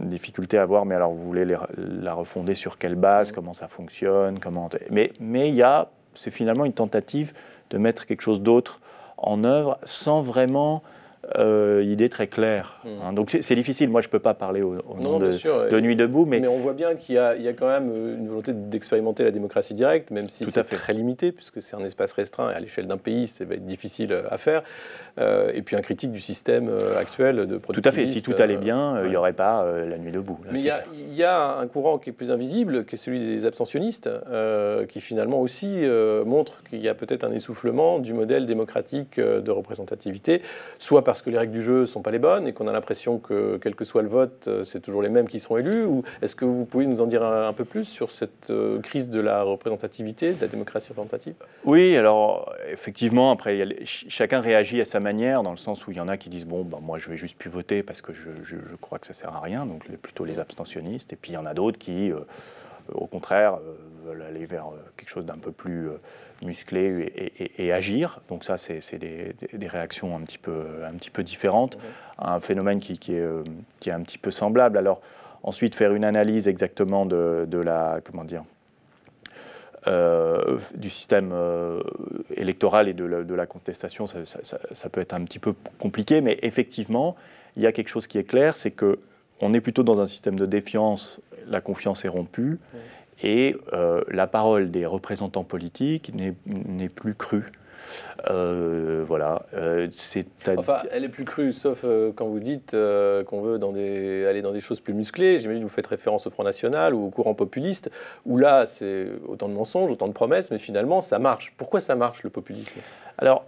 difficulté 0.00 0.58
à 0.58 0.66
voir, 0.66 0.84
mais 0.84 0.94
alors 0.94 1.12
vous 1.12 1.24
voulez 1.24 1.44
la 1.76 2.14
refonder 2.14 2.54
sur 2.54 2.78
quelle 2.78 2.96
base, 2.96 3.30
comment 3.30 3.54
ça 3.54 3.68
fonctionne, 3.68 4.40
comment... 4.40 4.68
Mais 4.90 5.12
il 5.48 5.54
y 5.54 5.62
a, 5.62 5.88
c'est 6.14 6.32
finalement 6.32 6.64
une 6.64 6.72
tentative 6.72 7.32
de 7.70 7.78
mettre 7.78 8.06
quelque 8.06 8.22
chose 8.22 8.40
d'autre 8.40 8.80
en 9.16 9.44
œuvre 9.44 9.78
sans 9.84 10.20
vraiment 10.20 10.82
euh, 11.36 11.82
idée 11.84 12.08
très 12.08 12.26
claire. 12.26 12.80
Hmm. 12.84 12.88
Hein. 13.02 13.12
Donc 13.12 13.36
c'est 13.40 13.54
difficile. 13.54 13.90
Moi, 13.90 14.00
je 14.00 14.08
ne 14.08 14.10
peux 14.10 14.18
pas 14.18 14.34
parler 14.34 14.62
au, 14.62 14.74
nom 15.00 15.18
de, 15.18 15.80
Nuit 15.80 15.96
debout. 15.96 16.24
Mais... 16.26 16.40
mais 16.40 16.48
on 16.48 16.58
voit 16.58 16.72
bien 16.72 16.94
qu'il 16.94 17.14
y, 17.14 17.18
y, 17.18 17.48
a 17.48 17.52
quand 17.52 17.68
même 17.68 17.90
euh, 17.90 18.16
une 18.16 18.28
volonté 18.28 18.52
d'expérimenter 18.52 19.24
la 19.24 19.30
démocratie 19.30 19.74
directe, 19.74 20.10
même 20.10 20.28
si 20.28 20.46
c'est 20.46 20.62
très 20.62 20.92
limité, 20.92 21.32
puisque 21.32 21.62
c'est 21.62 21.76
un 21.76 21.84
espace 21.84 22.12
restreint 22.12 22.50
et 22.50 22.54
à 22.54 22.60
l'échelle 22.60 22.86
d'un 22.86 22.96
pays, 22.96 23.28
ça 23.28 23.44
va 23.44 23.54
être 23.54 23.66
difficile 23.66 24.12
euh, 24.12 24.22
à 24.30 24.38
faire. 24.38 24.62
Euh, 25.18 25.50
et 25.54 25.62
puis 25.62 25.76
un 25.76 25.80
critique 25.80 26.12
du 26.12 26.20
système 26.20 26.70
actuel 26.96 27.46
de. 27.46 27.58
Tout 27.58 27.82
à 27.84 27.92
fait. 27.92 28.06
Si 28.06 28.22
tout 28.22 28.34
allait 28.38 28.56
bien, 28.56 29.02
il 29.04 29.10
n'y 29.10 29.16
aurait 29.16 29.32
pas 29.32 29.66
la 29.84 29.98
Nuit 29.98 30.12
debout. 30.12 30.38
mais 30.50 30.60
il 30.60 31.14
y, 31.14 31.24
a 31.24 31.58
un 31.58 31.66
courant 31.66 31.98
qui 31.98 32.10
est 32.10 32.12
plus 32.12 32.30
invisible, 32.30 32.84
qui 32.84 32.94
est 32.94 32.98
celui 32.98 33.18
des 33.18 33.44
abstentionnistes, 33.44 34.08
qui 34.88 35.00
finalement 35.00 35.40
aussi 35.40 35.82
montre 36.24 36.62
qu'il 36.68 36.80
y 36.80 36.88
a 36.88 36.94
peut-être 36.94 37.24
un 37.24 37.32
essoufflement 37.32 37.98
du 37.98 38.12
modèle 38.12 38.46
démocratique 38.46 39.18
de 39.18 39.50
représentativité, 39.50 40.42
soit 40.78 41.02
parce 41.02 41.17
que 41.22 41.30
les 41.30 41.38
règles 41.38 41.52
du 41.52 41.62
jeu 41.62 41.80
ne 41.80 41.86
sont 41.86 42.02
pas 42.02 42.10
les 42.10 42.18
bonnes 42.18 42.46
et 42.46 42.52
qu'on 42.52 42.68
a 42.68 42.72
l'impression 42.72 43.18
que, 43.18 43.58
quel 43.62 43.74
que 43.74 43.84
soit 43.84 44.02
le 44.02 44.08
vote, 44.08 44.46
euh, 44.48 44.64
c'est 44.64 44.80
toujours 44.80 45.02
les 45.02 45.08
mêmes 45.08 45.28
qui 45.28 45.40
seront 45.40 45.58
élus 45.58 45.84
Ou 45.84 46.02
est-ce 46.22 46.34
que 46.34 46.44
vous 46.44 46.64
pouvez 46.64 46.86
nous 46.86 47.00
en 47.00 47.06
dire 47.06 47.24
un, 47.24 47.52
peu 47.52 47.64
plus 47.64 47.84
sur 47.84 48.10
cette 48.10 48.50
euh, 48.50 48.80
crise 48.80 49.08
de 49.08 49.20
la 49.20 49.42
représentativité, 49.42 50.32
de 50.32 50.40
la 50.40 50.48
démocratie 50.48 50.88
représentative? 50.90 51.34
Oui, 51.64 51.96
alors 51.96 52.52
effectivement, 52.70 53.30
après, 53.30 53.66
chacun 53.84 54.40
réagit 54.40 54.80
à 54.80 54.84
sa 54.84 55.00
manière, 55.00 55.42
dans 55.42 55.50
le 55.50 55.56
sens 55.56 55.86
où 55.86 55.90
il 55.90 55.96
y 55.96 56.00
en 56.00 56.08
a 56.08 56.16
qui 56.16 56.28
disent 56.28 56.46
Bon, 56.46 56.64
ben, 56.64 56.78
moi, 56.80 56.98
je 56.98 57.08
vais 57.08 57.16
juste 57.16 57.36
plus 57.36 57.50
voter 57.50 57.82
parce 57.82 58.00
que 58.00 58.12
je, 58.12 58.56
crois 58.80 58.98
que 58.98 59.06
ça 59.06 59.12
sert 59.12 59.34
à 59.34 59.40
rien, 59.40 59.66
donc 59.66 59.88
plutôt 59.98 60.24
les 60.24 60.38
abstentionnistes. 60.38 61.12
Et 61.12 61.16
puis 61.16 61.32
il 61.32 61.34
y 61.34 61.38
en 61.38 61.46
a 61.46 61.54
d'autres 61.54 61.78
qui. 61.78 62.12
Euh, 62.12 62.20
au 62.92 63.06
contraire, 63.06 63.54
euh, 63.54 63.74
veulent 64.04 64.22
aller 64.22 64.44
vers 64.44 64.66
euh, 64.66 64.78
quelque 64.96 65.08
chose 65.08 65.26
d'un 65.26 65.38
peu 65.38 65.52
plus 65.52 65.88
euh, 65.88 66.00
musclé 66.42 67.12
et, 67.58 67.72
agir. 67.72 68.20
Donc 68.28 68.44
ça, 68.44 68.56
c'est 68.56 68.98
des, 68.98 69.34
réactions 69.66 70.16
un 70.16 70.20
petit 70.20 70.38
peu, 70.38 70.64
un 70.86 70.94
petit 70.94 71.10
peu 71.10 71.22
différentes 71.22 71.78
un 72.18 72.40
phénomène 72.40 72.80
qui, 72.80 72.92
est, 72.92 73.28
qui 73.80 73.90
est 73.90 73.92
un 73.92 74.02
petit 74.02 74.18
peu 74.18 74.30
semblable. 74.30 74.78
Alors 74.78 75.00
ensuite, 75.42 75.74
faire 75.74 75.92
une 75.94 76.04
analyse 76.04 76.46
exactement 76.46 77.06
de, 77.06 77.60
la, 77.60 78.00
comment 78.04 78.24
dire, 78.24 78.44
du 80.76 80.90
système 80.90 81.34
électoral 82.36 82.88
et 82.88 82.94
de 82.94 83.34
la, 83.34 83.46
contestation, 83.46 84.06
ça, 84.06 84.18
ça, 84.70 84.88
peut 84.88 85.00
être 85.00 85.14
un 85.14 85.24
petit 85.24 85.40
peu 85.40 85.54
compliqué, 85.80 86.20
mais 86.20 86.38
effectivement, 86.42 87.16
il 87.56 87.62
y 87.62 87.66
a 87.66 87.72
quelque 87.72 87.88
chose 87.88 88.06
qui 88.06 88.18
est 88.18 88.24
clair, 88.24 88.54
c'est 88.54 88.70
que 88.70 89.00
on 89.40 89.54
est 89.54 89.60
plutôt 89.60 89.82
dans 89.82 90.00
un 90.00 90.06
système 90.06 90.38
de 90.38 90.46
défiance, 90.46 91.20
la 91.46 91.60
confiance 91.60 92.04
est 92.04 92.08
rompue, 92.08 92.58
et 93.22 93.56
euh, 93.72 94.02
la 94.08 94.26
parole 94.26 94.70
des 94.70 94.86
représentants 94.86 95.44
politiques 95.44 96.12
n'est 96.14 96.88
plus 96.88 97.14
crue. 97.14 97.46
Euh, 98.28 99.02
voilà. 99.06 99.46
Euh, 99.54 99.88
enfin, 100.56 100.80
elle 100.92 101.04
est 101.04 101.08
plus 101.08 101.24
crue, 101.24 101.52
sauf 101.52 101.84
quand 102.14 102.26
vous 102.26 102.38
dites 102.38 102.72
qu'on 102.72 103.40
veut 103.40 103.58
dans 103.58 103.72
des, 103.72 104.26
aller 104.26 104.42
dans 104.42 104.52
des 104.52 104.60
choses 104.60 104.80
plus 104.80 104.94
musclées. 104.94 105.40
J'imagine 105.40 105.62
que 105.62 105.68
vous 105.68 105.74
faites 105.74 105.86
référence 105.86 106.26
au 106.26 106.30
Front 106.30 106.44
National 106.44 106.94
ou 106.94 107.06
au 107.06 107.10
courant 107.10 107.34
populiste, 107.34 107.90
où 108.26 108.36
là, 108.36 108.66
c'est 108.66 109.06
autant 109.26 109.48
de 109.48 109.54
mensonges, 109.54 109.90
autant 109.90 110.08
de 110.08 110.12
promesses, 110.12 110.50
mais 110.50 110.58
finalement, 110.58 111.00
ça 111.00 111.18
marche. 111.18 111.54
Pourquoi 111.56 111.80
ça 111.80 111.94
marche, 111.94 112.22
le 112.22 112.30
populisme? 112.30 112.80
Alors, 113.16 113.46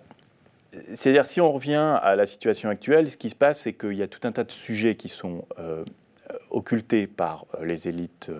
c'est-à-dire, 0.95 1.27
si 1.27 1.41
on 1.41 1.51
revient 1.53 1.99
à 2.03 2.15
la 2.17 2.27
situation 2.27 2.69
actuelle, 2.69 3.11
ce 3.11 3.17
qui 3.17 3.31
se 3.31 3.35
passe, 3.35 3.61
c'est 3.61 3.73
qu'il 3.73 3.95
y 3.95 4.03
a 4.03 4.09
tout 4.09 4.21
un 4.27 4.33
tas 4.33 4.45
de 4.45 4.53
sujets 4.53 4.95
qui 4.95 5.09
sont 5.09 5.45
euh, 5.59 5.85
occultés 6.51 7.07
par 7.07 7.47
euh, 7.59 7.65
les 7.65 7.89
élites 7.89 8.31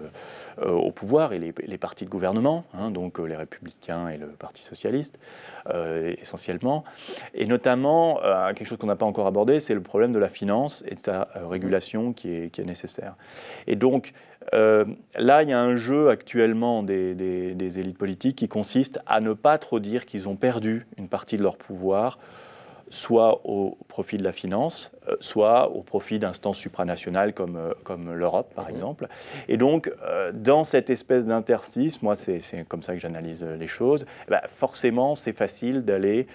euh, 0.59 0.71
au 0.71 0.91
pouvoir 0.93 1.33
et 1.33 1.39
les, 1.39 1.79
partis 1.79 2.05
de 2.05 2.11
gouvernement, 2.11 2.65
hein, 2.75 2.91
donc 2.91 3.19
les 3.19 3.37
républicains 3.37 4.09
et 4.09 4.19
le 4.19 4.27
Parti 4.27 4.63
socialiste, 4.63 5.19
essentiellement. 6.21 6.85
Et 7.33 7.47
notamment, 7.47 8.21
quelque 8.55 8.67
chose 8.67 8.77
qu'on 8.77 8.87
n'a 8.87 8.97
pas 8.97 9.07
encore 9.07 9.27
abordé, 9.27 9.61
c'est 9.61 9.75
le 9.75 9.81
problème 9.81 10.13
de 10.13 10.19
la 10.19 10.29
finance 10.29 10.85
et 10.87 10.95
de 10.95 11.01
sa 11.01 11.29
régulation 11.49 12.13
qui 12.13 12.29
est, 12.29 12.59
nécessaire. 12.59 13.15
Et 13.67 13.77
donc, 13.77 14.13
là, 14.53 15.43
il 15.43 15.49
y 15.49 15.53
a 15.53 15.61
un 15.61 15.77
jeu 15.77 16.11
actuellement 16.11 16.83
des 16.83 17.79
élites 17.79 17.99
politiques 17.99 18.37
qui 18.37 18.49
consiste 18.49 18.99
à 19.07 19.21
ne 19.21 19.33
pas 19.33 19.57
trop 19.57 19.81
dire 19.81 20.05
qu'ils 20.05 20.29
ont 20.29 20.37
perdu 20.37 20.87
une 20.99 21.09
partie 21.09 21.39
de 21.39 21.43
leur 21.43 21.57
pouvoir 21.57 22.19
soit 22.91 23.41
au 23.45 23.79
profit 23.89 24.19
de 24.19 24.25
la 24.25 24.33
finance, 24.33 24.91
euh, 25.09 25.17
soit 25.21 25.71
au 25.71 25.83
profit 25.83 26.19
d'instances 26.19 26.59
supranationales 26.59 27.33
comme, 27.33 27.57
euh, 27.57 27.73
comme 27.85 28.13
l'Europe, 28.13 28.53
par 28.55 28.67
mhm. 28.67 28.75
exemple. 28.75 29.09
Et 29.49 29.57
donc, 29.57 29.91
euh, 30.03 30.33
dans 30.35 30.65
cette 30.65 30.91
espèce 30.91 31.25
d'interstice, 31.25 32.03
moi, 32.03 32.17
c'est 32.17 32.41
comme 32.69 32.83
ça 32.83 32.93
que 32.93 33.01
j'analyse 33.01 33.45
les 33.45 33.69
choses, 33.69 34.05
eh 34.27 34.31
ben, 34.33 34.41
forcément, 34.59 35.15
c'est 35.15 35.33
facile 35.33 35.85
d'aller 35.85 36.27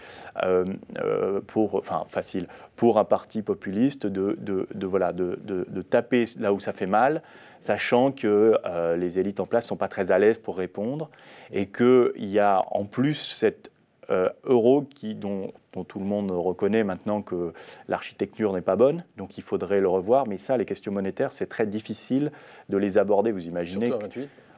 pour, 1.47 1.75
enfin, 1.75 2.05
facile, 2.09 2.47
pour 2.75 2.99
un 2.99 3.05
parti 3.05 3.41
populiste 3.41 4.05
de, 4.05 4.37
de, 4.39 4.67
de 4.73 4.85
voilà, 4.85 5.13
de, 5.13 5.39
de, 5.45 5.81
taper 5.81 6.25
là 6.37 6.51
où 6.51 6.59
ça 6.59 6.73
fait 6.73 6.85
mal, 6.85 7.21
sachant 7.61 8.11
que 8.11 8.57
les 8.97 9.17
élites 9.17 9.39
en 9.39 9.45
place 9.45 9.65
ne 9.65 9.69
sont 9.69 9.77
pas 9.77 9.87
très 9.87 10.11
à 10.11 10.19
l'aise 10.19 10.37
pour 10.37 10.57
répondre 10.57 11.09
et 11.51 11.67
qu'il 11.67 12.11
y 12.17 12.39
a 12.39 12.63
en 12.71 12.83
plus 12.85 13.15
cette 13.15 13.71
euh, 14.09 14.29
euro 14.43 14.83
qui, 14.83 15.15
dont, 15.15 15.51
tout 15.87 15.99
le 15.99 16.05
monde 16.05 16.31
reconnaît 16.31 16.83
maintenant 16.83 17.21
que 17.21 17.53
l'architecture 17.87 18.53
n'est 18.53 18.61
pas 18.61 18.75
bonne, 18.75 19.03
donc 19.17 19.37
il 19.37 19.43
faudrait 19.43 19.81
le 19.81 19.89
revoir. 19.89 20.27
Mais 20.27 20.37
ça, 20.37 20.57
les 20.57 20.65
questions 20.65 20.91
monétaires, 20.91 21.31
c'est 21.31 21.47
très 21.47 21.65
difficile 21.65 22.31
de 22.69 22.77
les 22.77 22.97
aborder. 22.97 23.31
Vous 23.31 23.45
imaginez 23.45 23.91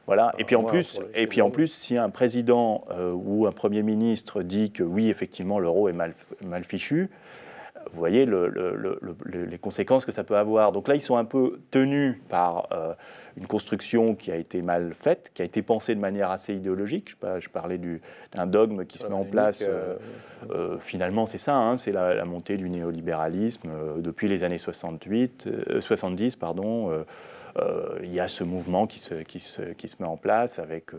Voilà. 0.06 0.32
et 0.38 0.44
puis 0.44 0.56
en 0.56 0.62
plus, 0.62 1.00
et 1.14 1.26
puis 1.26 1.42
en 1.42 1.50
plus, 1.50 1.68
si 1.68 1.96
un 1.96 2.10
président 2.10 2.84
euh, 2.90 3.12
ou 3.12 3.46
un 3.46 3.52
premier 3.52 3.82
ministre 3.82 4.42
dit 4.42 4.70
que 4.70 4.82
oui, 4.82 5.10
effectivement, 5.10 5.58
l'euro 5.58 5.88
est 5.88 5.92
mal, 5.92 6.14
mal 6.44 6.64
fichu, 6.64 7.10
vous 7.92 7.98
voyez 7.98 8.26
les 8.26 9.58
conséquences 9.58 10.04
que 10.04 10.12
ça 10.12 10.24
peut 10.24 10.36
avoir. 10.36 10.72
Donc 10.72 10.88
là, 10.88 10.94
ils 10.94 11.02
sont 11.02 11.16
un 11.16 11.24
peu 11.24 11.60
tenus 11.70 12.16
par 12.28 12.68
euh, 12.72 12.94
une 13.36 13.46
construction 13.46 14.14
qui 14.14 14.30
a 14.30 14.36
été 14.36 14.62
mal 14.62 14.94
faite, 14.94 15.30
qui 15.34 15.42
a 15.42 15.44
été 15.44 15.62
pensée 15.62 15.94
de 15.94 16.00
manière 16.00 16.30
assez 16.30 16.54
idéologique. 16.54 17.10
Je, 17.10 17.40
je 17.40 17.48
parlais 17.48 17.78
d'un 18.32 18.46
dogme 18.46 18.84
qui 18.84 18.98
se 18.98 19.06
met 19.06 19.14
en 19.14 19.24
place. 19.24 19.62
Euh, 19.62 19.96
euh, 20.50 20.78
finalement, 20.78 21.26
c'est 21.26 21.38
ça, 21.38 21.56
hein, 21.56 21.76
c'est 21.76 21.92
la, 21.92 22.24
montée 22.24 22.56
du 22.56 22.68
néolibéralisme 22.68 23.70
depuis 23.98 24.28
les 24.28 24.44
années 24.44 24.58
68, 24.58 25.48
70. 25.80 26.36
Pardon, 26.36 27.04
il 28.02 28.12
y 28.12 28.20
a 28.20 28.28
ce 28.28 28.44
mouvement 28.44 28.86
qui 28.86 28.98
se, 28.98 29.14
qui 29.14 29.40
se, 29.40 29.62
qui 29.62 29.88
se 29.88 29.96
met 30.00 30.08
en 30.08 30.16
place 30.16 30.58
avec 30.58 30.92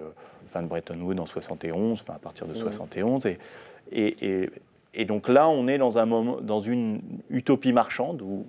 fin 0.48 0.62
de 0.62 0.68
Bretton 0.68 1.00
Woods 1.00 1.20
en 1.20 1.26
71, 1.26 2.02
enfin 2.02 2.16
à 2.16 2.20
partir 2.20 2.48
de 2.48 2.54
71. 2.54 3.26
Et, 3.26 3.38
et, 3.92 4.26
et 4.26 4.50
donc 5.06 5.30
là, 5.30 5.48
on 5.50 5.68
est 5.68 5.78
dans, 5.78 5.98
un 5.98 6.06
moment, 6.06 6.38
dans 6.42 6.62
une 6.62 7.02
utopie 7.30 7.74
marchande 7.74 8.22
où, 8.22 8.46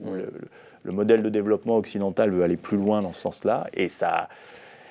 le, 0.85 0.93
modèle 0.93 1.23
de 1.23 1.29
développement 1.29 1.77
occidental 1.77 2.31
veut 2.31 2.43
aller 2.43 2.57
plus 2.57 2.79
loin 2.79 3.03
dans 3.03 3.13
ce 3.13 3.21
sens-là, 3.21 3.67
et 3.75 3.89
ça, 3.89 4.29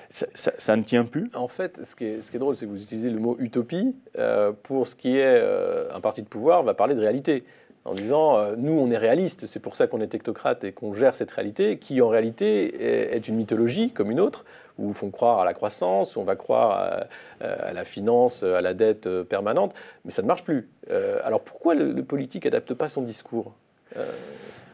ça, 0.10 0.76
ne 0.76 0.84
tient 0.84 1.06
plus. 1.06 1.30
En 1.34 1.48
fait, 1.48 1.80
ce 1.84 1.96
qui 1.96 2.06
est, 2.06 2.22
ce 2.22 2.32
qui 2.32 2.38
est 2.38 2.40
drôle, 2.40 2.56
c'est 2.56 2.66
que 2.66 2.72
vous 2.72 2.82
utilisez 2.82 3.10
le 3.10 3.20
mot 3.20 3.36
utopie. 3.40 3.96
Euh, 4.18 4.52
pour 4.52 4.88
ce 4.88 4.96
qui 4.96 5.18
est 5.18 5.24
euh, 5.24 5.94
un 5.94 6.00
parti 6.00 6.22
de 6.22 6.28
pouvoir, 6.28 6.64
va 6.64 6.74
parler 6.74 6.96
de 6.96 7.00
réalité. 7.00 7.44
En 7.86 7.94
disant 7.94 8.38
euh, 8.38 8.56
nous 8.58 8.74
on 8.74 8.92
est 8.92 8.98
réaliste, 8.98 9.46
c'est 9.46 9.60
pour 9.60 9.76
ça 9.76 9.88
qu'on 9.88 10.02
est 10.02 10.08
technocrate 10.08 10.64
et 10.64 10.72
qu'on 10.72 10.94
gère 10.94 11.16
cette 11.16 11.32
réalité, 11.32 11.78
qui 11.78 12.02
en 12.02 12.10
réalité 12.10 13.16
est, 13.16 13.28
une 13.28 13.36
mythologie 13.36 13.92
comme 13.92 14.12
une 14.12 14.20
autre, 14.20 14.46
où 14.78 14.94
font 14.94 15.10
croire 15.10 15.40
à 15.40 15.46
la 15.46 15.54
croissance, 15.54 16.16
où 16.16 16.20
on 16.20 16.24
va 16.24 16.36
croire 16.36 17.08
à, 17.42 17.74
la 17.74 17.84
finance, 17.84 18.44
à 18.44 18.62
la 18.62 18.74
dette 18.74 19.08
euh, 19.08 19.24
permanente, 19.24 19.74
mais 20.06 20.12
ça 20.12 20.22
ne 20.22 20.28
marche 20.28 20.44
plus. 20.44 20.70
Euh, 20.90 21.20
alors 21.24 21.42
pourquoi 21.42 21.76
le, 21.76 22.04
politique 22.04 22.46
adapte 22.46 22.74
pas 22.74 22.90
son 22.90 23.02
discours? 23.02 23.54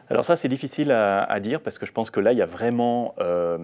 Alors 0.10 0.24
ça, 0.24 0.36
c'est 0.36 0.50
difficile 0.50 0.92
à, 0.92 1.40
dire 1.40 1.62
parce 1.62 1.80
que 1.80 1.86
je 1.86 1.92
pense 1.92 2.12
que 2.12 2.20
là, 2.20 2.32
il 2.32 2.38
y 2.38 2.42
a 2.42 2.46
vraiment, 2.46 3.16
euh, 3.20 3.58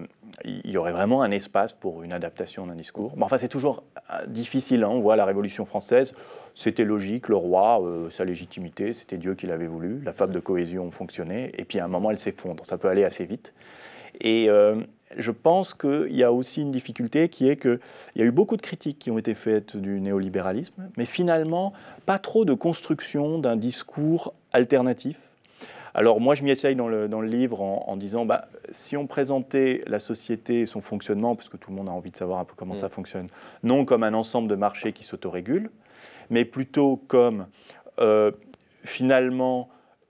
il 0.44 0.70
y 0.70 0.76
aurait 0.76 0.92
vraiment 0.92 1.22
un 1.22 1.30
espace 1.30 1.72
pour 1.72 2.02
une 2.02 2.12
adaptation 2.12 2.66
d'un 2.66 2.74
discours. 2.74 3.14
enfin, 3.20 3.38
c'est 3.38 3.48
toujours 3.48 3.84
euh, 4.10 4.26
difficile. 4.26 4.82
Hein. 4.82 4.88
On 4.88 5.00
voit 5.00 5.14
la 5.14 5.24
Révolution 5.24 5.64
française, 5.64 6.14
c'était 6.54 6.84
logique, 6.84 7.28
le 7.28 7.36
roi, 7.36 7.80
euh, 7.82 8.10
sa 8.10 8.24
légitimité, 8.24 8.92
c'était 8.92 9.18
Dieu 9.18 9.34
qui 9.34 9.46
l'avait 9.46 9.68
voulu. 9.68 10.02
La 10.04 10.12
fable 10.12 10.34
de 10.34 10.40
cohésion 10.40 10.90
fonctionnait, 10.90 11.52
et 11.56 11.64
puis 11.64 11.78
à 11.78 11.84
un 11.84 11.88
moment, 11.88 12.10
elle 12.10 12.18
s'effondre. 12.18 12.66
Ça 12.66 12.76
peut 12.76 12.88
aller 12.88 13.04
assez 13.04 13.24
vite. 13.24 13.54
Et 14.20 14.48
je 15.16 15.30
pense 15.30 15.74
qu'il 15.74 16.14
y 16.14 16.22
a 16.22 16.32
aussi 16.32 16.60
une 16.60 16.70
difficulté 16.70 17.28
qui 17.28 17.48
est 17.48 17.56
qu'il 17.56 17.80
y 18.14 18.22
a 18.22 18.24
eu 18.24 18.30
beaucoup 18.30 18.56
de 18.56 18.62
critiques 18.62 18.98
qui 18.98 19.10
ont 19.10 19.18
été 19.18 19.34
faites 19.34 19.76
du 19.76 20.00
néolibéralisme, 20.00 20.90
mais 20.96 21.06
finalement, 21.06 21.72
pas 22.04 22.18
trop 22.18 22.44
de 22.44 22.54
construction 22.54 23.38
d'un 23.38 23.56
discours 23.56 24.34
alternatif 24.52 25.31
alors 25.94 26.20
moi, 26.20 26.34
je 26.34 26.42
m'y 26.42 26.50
essaye 26.50 26.74
dans 26.74 26.88
le, 26.88 27.06
livre 27.22 27.60
en, 27.60 27.96
disant, 27.96 28.24
bah, 28.24 28.48
si 28.70 28.96
on 28.96 29.06
présentait 29.06 29.82
la 29.86 29.98
société 29.98 30.60
et 30.60 30.66
son 30.66 30.80
fonctionnement, 30.80 31.36
parce 31.36 31.48
que 31.48 31.56
tout 31.56 31.70
le 31.70 31.76
monde 31.76 31.88
a 31.88 31.92
envie 31.92 32.10
de 32.10 32.16
savoir 32.16 32.38
un 32.38 32.44
peu 32.44 32.54
comment 32.56 32.74
ça 32.74 32.86
mm. 32.86 32.90
fonctionne, 32.90 33.26
non 33.62 33.84
comme 33.84 34.02
un 34.02 34.14
ensemble 34.14 34.48
de 34.48 34.54
marchés 34.54 34.92
qui 34.92 35.04
s'autorégulent, 35.04 35.70
mais 36.30 36.44
plutôt 36.44 36.96
comme 37.08 37.46
euh, 38.00 38.30
finalement 38.84 39.68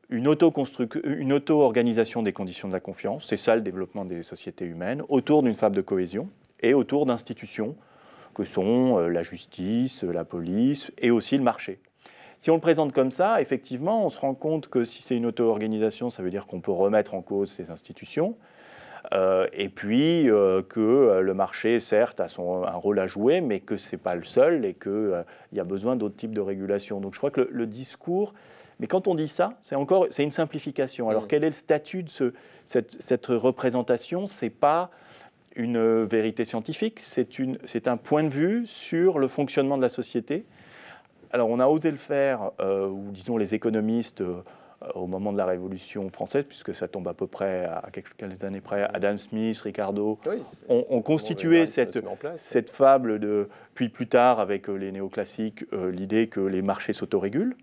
une 0.09 0.29
auto-organisation 0.29 2.23
des 2.23 2.33
conditions 2.33 2.69
de 2.69 2.73
la 2.73 2.81
confiance, 2.81 3.27
c'est 3.29 3.37
ça 3.39 3.57
le 3.57 3.63
développement 3.63 4.05
des 4.05 4.23
sociétés 4.23 4.67
humaines, 4.67 5.03
autour 5.09 5.43
d'une 5.43 5.55
fable 5.55 5.75
de 5.75 5.81
cohésion 5.81 6.29
et 6.61 6.75
autour 6.75 7.07
d'institutions 7.07 7.77
que 8.35 8.45
sont 8.45 8.99
euh, 8.99 9.09
la 9.09 9.23
justice, 9.23 10.05
la 10.05 10.25
police 10.25 10.93
et 10.99 11.11
aussi 11.11 11.37
le 11.37 11.43
marché. 11.43 11.81
Si 12.43 12.51
on 12.51 12.55
le 12.55 12.61
présente 12.61 12.93
comme 12.93 13.13
ça, 13.13 13.41
effectivement, 13.41 14.05
on 14.05 14.11
se 14.11 14.19
rend 14.19 14.35
compte 14.35 14.67
que 14.67 14.83
si 14.83 15.01
c'est 15.01 15.17
une 15.17 15.27
auto-organisation, 15.27 16.11
ça 16.11 16.25
veut 16.25 16.31
dire 16.31 16.49
qu'on 16.49 16.61
peut 16.61 16.73
remettre 16.73 17.15
en 17.15 17.23
cause 17.23 17.53
ces 17.53 17.71
institutions. 17.71 18.37
Euh, 19.13 19.47
et 19.53 19.69
puis 19.69 20.29
euh, 20.29 20.61
que 20.61 20.81
euh, 20.81 21.21
le 21.21 21.35
marché, 21.35 21.79
certes, 21.79 22.19
a 22.19 22.27
son, 22.27 22.65
un 22.65 22.75
rôle 22.75 22.99
à 22.99 23.07
jouer, 23.07 23.41
mais 23.41 23.61
que 23.61 23.77
ce 23.77 23.95
n'est 23.95 24.03
pas 24.03 24.17
le 24.17 24.25
seul 24.25 24.65
et 24.65 24.75
qu'il 24.75 25.25
y 25.53 25.61
a 25.61 25.65
besoin 25.65 25.95
d'autres 25.95 26.17
types 26.17 26.35
de 26.35 26.41
régulation. 26.41 27.01
Donc 27.01 27.15
je 27.15 27.19
crois 27.19 27.31
que 27.31 27.49
le, 27.49 27.67
discours, 27.69 28.35
mais 28.81 28.89
quand 28.89 29.07
on 29.07 29.15
dit 29.15 29.29
ça, 29.29 29.55
c'est 29.63 29.77
encore 29.77 30.09
c'est 30.11 30.25
une 30.25 30.33
simplification. 30.33 31.09
Alors 31.09 31.25
mmh. 31.25 31.29
quel 31.29 31.45
est 31.45 31.49
le 31.49 31.53
statut 31.53 32.03
de 32.03 32.11
ce, 32.11 32.33
cette, 32.67 33.01
cette, 33.01 33.27
représentation? 33.27 34.27
C'est 34.27 34.51
pas 34.51 34.91
une 35.55 36.03
vérité 36.05 36.45
scientifique, 36.45 36.99
c'est 36.99 37.87
un 37.87 37.97
point 37.97 38.25
de 38.25 38.31
vue 38.31 38.67
sur 38.67 39.21
le 39.21 39.29
fonctionnement 39.29 39.77
de 39.77 39.83
la 39.83 39.91
société 39.91 40.45
alors 41.33 41.49
on 41.49 41.59
a 41.61 41.67
osé 41.67 41.91
le 41.91 41.97
faire, 41.97 42.51
euh, 42.61 42.87
ou 42.87 43.11
disons 43.11 43.37
les 43.37 43.55
économistes, 43.55 44.21
euh, 44.21 44.43
au 44.95 45.07
moment 45.07 45.33
de 45.33 45.39
la 45.39 45.47
Révolution 45.47 46.11
française, 46.11 46.45
puisque 46.45 46.75
ça 46.75 46.89
tombe 46.89 47.07
à 47.07 47.15
peu 47.15 47.29
près 47.29 47.65
à 47.65 47.89
quelques 47.93 48.43
années 48.43 48.61
près, 48.61 48.89
Adam 48.93 49.17
Smith, 49.17 49.61
Ricardo, 49.61 50.19
ont, 50.69 51.03
constitué 51.03 51.69
cette, 51.69 52.01
cette, 52.37 52.69
fable 52.69 53.21
de, 53.21 53.49
puis 53.75 53.89
plus 53.89 54.09
tard 54.09 54.41
avec 54.41 54.69
euh, 54.69 54.75
les 54.75 54.91
néoclassiques, 54.91 55.65
l'idée 55.73 56.27
que 56.27 56.41
les 56.41 56.63
marchés 56.63 56.93
s'autorégulent, 56.93 57.57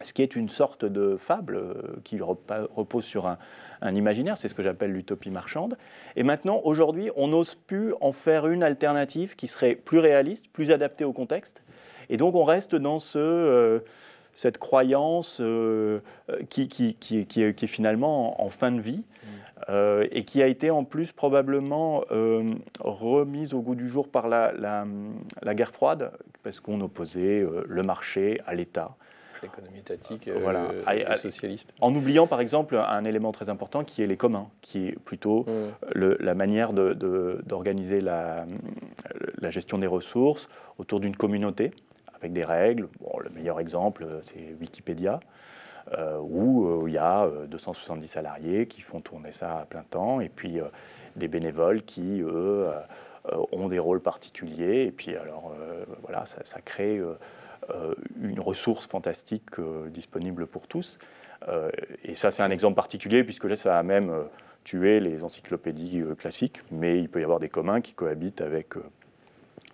ce 0.00 0.12
qui 0.12 0.22
est 0.22 0.36
une 0.36 0.48
sorte 0.48 0.84
de 0.84 1.16
fable 1.16 1.60
qui 2.04 2.20
repose 2.20 3.04
sur 3.04 3.26
un, 3.26 3.36
un 3.82 3.94
imaginaire, 3.94 4.38
c'est 4.38 4.48
ce 4.48 4.54
que 4.54 4.62
j'appelle 4.62 4.92
l'utopie 4.92 5.30
marchande. 5.30 5.76
Et 6.16 6.22
maintenant, 6.22 6.60
aujourd'hui, 6.64 7.10
on 7.16 7.28
n'ose 7.28 7.56
plus 7.56 7.94
en 8.00 8.12
faire 8.12 8.46
une 8.46 8.62
alternative 8.62 9.36
qui 9.36 9.48
serait 9.48 9.74
plus 9.74 9.98
réaliste, 9.98 10.48
plus 10.52 10.70
adaptée 10.70 11.04
au 11.04 11.12
contexte, 11.12 11.62
et 12.10 12.16
donc 12.16 12.34
on 12.34 12.44
reste 12.44 12.74
dans 12.74 12.98
ce, 12.98 13.18
euh, 13.18 13.80
cette 14.34 14.58
croyance 14.58 15.38
euh, 15.40 16.00
qui, 16.48 16.68
qui, 16.68 16.94
qui, 16.94 17.26
qui, 17.26 17.42
est, 17.42 17.66
finalement 17.66 18.42
en, 18.42 18.48
fin 18.50 18.72
de 18.72 18.80
vie. 18.80 18.98
Mm. 18.98 19.26
Euh, 19.70 20.06
et 20.12 20.24
qui 20.24 20.40
a 20.40 20.46
été 20.46 20.70
en 20.70 20.84
plus 20.84 21.10
probablement 21.10 22.04
remise 22.78 23.54
au 23.54 23.60
goût 23.60 23.74
du 23.74 23.88
jour 23.88 24.08
par 24.08 24.28
la, 24.28 24.52
la, 24.56 25.54
guerre 25.54 25.72
froide, 25.72 26.12
parce 26.44 26.60
qu'on 26.60 26.80
opposait 26.80 27.44
le 27.66 27.82
marché 27.82 28.40
à 28.46 28.54
l'État. 28.54 28.96
L'économie 29.42 29.80
étatique 29.80 30.30
voilà. 30.40 31.16
socialiste. 31.16 31.74
En 31.80 31.94
oubliant 31.94 32.28
par 32.28 32.40
exemple 32.40 32.76
un 32.76 33.04
élément 33.04 33.32
très 33.32 33.48
important 33.50 33.82
qui 33.82 34.00
est 34.02 34.06
les 34.06 34.16
communs, 34.16 34.48
qui 34.62 34.88
est 34.88 34.98
plutôt 35.00 35.44
mm. 35.44 36.14
la 36.20 36.34
manière 36.34 36.72
d'organiser 36.72 37.98
de, 37.98 38.06
la, 38.06 38.46
la 39.40 39.50
gestion 39.50 39.78
des 39.78 39.88
ressources 39.88 40.48
autour 40.78 41.00
d'une 41.00 41.16
communauté 41.16 41.72
avec 42.20 42.32
des 42.32 42.44
règles. 42.44 42.88
Bon, 43.00 43.18
le 43.20 43.30
meilleur 43.30 43.60
exemple, 43.60 44.04
euh, 44.04 44.20
c'est 44.22 44.56
Wikipédia, 44.60 45.20
euh, 45.96 46.18
où 46.18 46.66
euh, 46.66 46.88
il 46.88 46.94
y 46.94 46.98
a 46.98 47.28
270 47.48 48.08
salariés 48.08 48.66
qui 48.66 48.80
font 48.80 49.00
tourner 49.00 49.32
ça 49.32 49.60
à 49.60 49.64
plein 49.64 49.82
temps, 49.82 50.20
et 50.20 50.28
puis 50.28 50.58
des 51.16 51.28
bénévoles 51.28 51.82
qui, 51.82 52.20
eux, 52.20 52.68
ont 53.52 53.68
des 53.68 53.78
rôles 53.78 54.00
particuliers. 54.00 54.84
Et 54.84 54.90
puis, 54.90 55.16
alors, 55.16 55.54
voilà, 56.02 56.24
ça, 56.26 56.60
crée 56.60 57.00
une 58.20 58.40
ressource 58.40 58.86
fantastique 58.86 59.60
disponible 59.88 60.46
pour 60.46 60.68
tous. 60.68 60.98
et 62.04 62.14
ça, 62.14 62.30
c'est 62.30 62.42
un 62.42 62.50
exemple 62.50 62.76
particulier, 62.76 63.24
puisque 63.24 63.44
là, 63.44 63.56
ça 63.56 63.78
a 63.78 63.82
même 63.82 64.12
tué 64.64 65.00
les 65.00 65.24
encyclopédies 65.24 66.02
classiques, 66.18 66.62
mais 66.70 67.00
il 67.00 67.08
peut 67.08 67.20
y 67.20 67.24
avoir 67.24 67.40
des 67.40 67.48
communs 67.48 67.80
qui 67.80 67.94
cohabitent 67.94 68.42
avec 68.42 68.74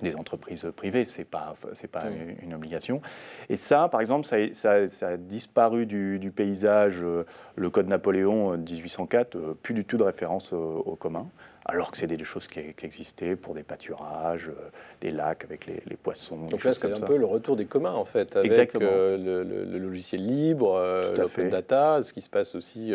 des 0.00 0.16
entreprises 0.16 0.66
privées, 0.76 1.04
ce 1.04 1.18
n'est 1.18 1.24
pas, 1.24 1.54
pas 1.92 2.04
une, 2.42 2.54
obligation. 2.54 3.00
Et 3.48 3.56
ça, 3.56 3.88
par 3.88 4.00
exemple, 4.00 4.26
ça, 4.26 4.88
ça, 4.88 5.08
a 5.08 5.16
disparu 5.16 5.86
du, 5.86 6.32
paysage, 6.34 7.00
euh, 7.00 7.24
le 7.56 7.70
Code 7.70 7.88
Napoléon 7.88 8.56
1804, 8.56 9.36
euh, 9.36 9.38
euh, 9.38 9.54
plus 9.54 9.74
du 9.74 9.84
tout 9.84 9.96
de 9.96 10.02
référence 10.02 10.52
au, 10.52 10.96
commun 10.96 11.26
alors 11.66 11.90
que 11.90 11.96
c'est 11.96 12.06
des, 12.06 12.22
choses 12.24 12.46
qui, 12.46 12.60
existaient 12.82 13.36
pour 13.36 13.54
des 13.54 13.62
pâturages, 13.62 14.48
euh, 14.48 14.68
des 15.00 15.10
lacs 15.10 15.44
avec 15.44 15.66
les, 15.66 15.96
poissons. 15.96 16.46
Donc 16.50 16.62
là, 16.62 16.74
c'est 16.74 16.92
un 16.92 17.00
peu 17.00 17.16
le 17.16 17.24
retour 17.24 17.56
des 17.56 17.64
communs, 17.64 17.94
en 17.94 18.04
fait, 18.04 18.36
avec 18.36 18.74
euh, 18.74 19.16
le, 19.16 19.78
logiciel 19.78 20.26
libre, 20.26 20.74
euh, 20.76 21.16
l'open 21.16 21.48
data, 21.48 22.02
ce 22.02 22.12
qui 22.12 22.20
se 22.20 22.28
passe 22.28 22.54
aussi 22.54 22.92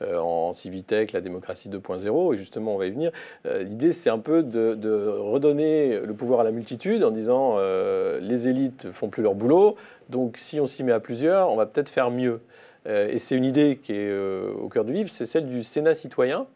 en 0.00 0.54
Civitech, 0.54 1.12
la 1.12 1.20
démocratie 1.20 1.68
2.0, 1.68 2.34
et 2.34 2.38
justement, 2.38 2.74
on 2.74 2.78
va 2.78 2.86
y 2.86 2.90
venir. 2.90 3.12
L'idée, 3.44 3.92
c'est 3.92 4.10
un 4.10 4.18
peu 4.18 4.42
de, 4.42 5.08
redonner 5.18 6.00
le 6.00 6.14
pouvoir 6.14 6.40
à 6.40 6.44
la 6.44 6.52
multitude 6.52 7.04
en 7.04 7.10
disant 7.10 7.58
les 7.58 8.48
élites 8.48 8.90
font 8.92 9.08
plus 9.08 9.22
leur 9.22 9.34
boulot, 9.34 9.76
donc 10.08 10.38
si 10.38 10.58
on 10.60 10.66
s'y 10.66 10.84
met 10.84 10.92
à 10.92 11.00
plusieurs, 11.00 11.50
on 11.50 11.56
va 11.56 11.66
peut-être 11.66 11.90
faire 11.90 12.10
mieux. 12.10 12.40
et 12.86 13.18
c'est 13.18 13.36
une 13.36 13.44
idée 13.44 13.78
qui 13.82 13.92
est 13.92 14.12
au 14.12 14.68
cœur 14.68 14.84
du 14.84 14.92
livre, 14.92 15.10
c'est 15.10 15.26
celle 15.26 15.46
du 15.46 15.62
Sénat 15.62 15.94
citoyen, 15.94 16.46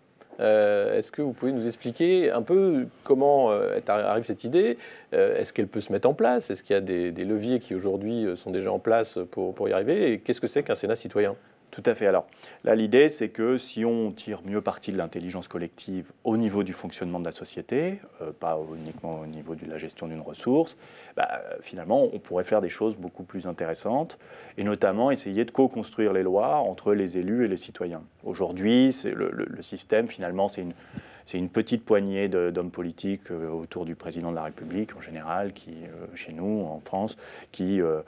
euh, 0.41 0.99
est-ce 0.99 1.13
que 1.13 1.23
vous 1.23 1.33
pouvez 1.33 1.53
nous 1.53 1.67
expliquer 1.67 2.31
un 2.31 2.43
peu 2.43 2.87
comment 3.05 3.53
euh, 3.53 3.79
arrive 3.89 4.25
cette 4.25 4.45
idée? 4.45 4.79
Euh, 5.13 5.39
Est-ce 5.39 5.53
qu'elle 5.53 5.69
peut 5.69 5.81
se 5.81 5.93
mettre 5.93 6.09
en 6.09 6.15
place? 6.15 6.51
Est-ce 6.51 6.63
qu'il 6.63 6.75
y 6.75 6.77
a 6.77 6.81
des, 6.81 7.11
leviers 7.25 7.61
qui 7.61 7.75
aujourd'hui 7.75 8.27
sont 8.37 8.51
déjà 8.51 8.73
en 8.73 8.79
place 8.79 9.19
pour, 9.31 9.55
pour 9.55 9.69
y 9.69 9.73
arriver? 9.73 10.13
Et 10.13 10.19
qu'est-ce 10.19 10.41
que 10.41 10.47
c'est 10.47 10.63
qu'un 10.63 10.75
Sénat 10.75 10.97
citoyen? 10.97 11.37
Tout 11.81 11.91
à 11.91 11.95
fait. 11.95 12.07
Alors 12.07 12.27
là, 12.65 12.75
l'idée, 12.75 13.09
c'est 13.09 13.29
que 13.29 13.57
si 13.57 13.85
on 13.85 14.13
tire 14.13 14.41
mieux 14.45 14.61
parti 14.61 14.93
de 14.93 14.99
l'intelligence 14.99 15.49
collective 15.49 16.13
au 16.25 16.37
niveau 16.37 16.63
du 16.63 16.73
fonctionnement 16.73 17.21
de 17.21 17.25
la 17.25 17.33
société, 17.33 18.01
euh, 18.21 18.33
pas 18.33 18.59
uniquement 18.77 19.21
au 19.21 19.27
niveau 19.27 19.55
de 19.55 19.67
la 19.67 19.79
gestion 19.79 20.07
d'une 20.07 20.21
ressource, 20.21 20.77
bah, 21.17 21.41
finalement, 21.63 22.09
on 22.13 22.19
pourrait 22.19 22.45
faire 22.45 22.61
des 22.61 22.69
choses 22.69 22.97
beaucoup 22.97 23.23
plus 23.23 23.47
intéressantes, 23.47 24.19
et 24.59 24.65
notamment 24.65 25.11
essayer 25.11 25.45
de 25.45 25.51
co-construire 25.51 26.13
les 26.13 26.23
lois 26.23 26.57
entre 26.57 26.93
les 26.95 27.19
élus 27.19 27.45
et 27.45 27.49
les 27.49 27.57
citoyens. 27.57 28.03
Aujourd'hui, 28.25 28.95
le, 29.05 29.31
le, 29.33 29.63
système, 29.63 30.09
finalement, 30.09 30.49
c'est 30.49 30.63
une, 30.63 30.75
c'est 31.27 31.39
une 31.39 31.49
petite 31.49 31.85
poignée 31.85 32.29
d'hommes 32.29 32.71
politiques 32.71 33.31
euh, 33.31 33.49
autour 33.49 33.85
du 33.85 33.95
président 33.95 34.31
de 34.31 34.37
la 34.37 34.45
République 34.45 34.97
en 34.97 35.01
général, 35.01 35.53
qui, 35.53 35.71
euh, 35.71 36.07
chez 36.15 36.33
nous, 36.33 36.67
en 36.67 36.81
France, 36.81 37.17
qui 37.53 37.81
euh, 37.81 38.03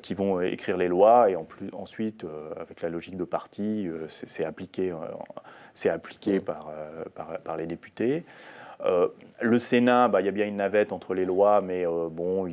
qui 0.00 0.14
vont 0.14 0.40
écrire 0.40 0.78
les 0.78 0.88
lois 0.88 1.28
et 1.28 1.36
en 1.36 1.44
plus, 1.44 1.68
ensuite, 1.74 2.24
avec 2.58 2.80
la 2.80 2.88
logique 2.88 3.18
de 3.18 3.24
parti, 3.24 3.86
c'est 4.08 4.42
appliqué, 4.42 4.94
c'est 5.74 5.90
appliqué 5.90 6.40
par, 6.40 6.72
par, 7.44 7.58
les 7.58 7.66
députés. 7.66 8.24
le 9.42 9.58
Sénat, 9.58 10.08
bah, 10.08 10.22
il 10.22 10.24
y 10.24 10.28
a 10.30 10.32
bien 10.32 10.46
une 10.46 10.56
navette 10.56 10.90
entre 10.90 11.12
les 11.12 11.26
lois, 11.26 11.60
mais 11.60 11.84
bon, 11.84 12.50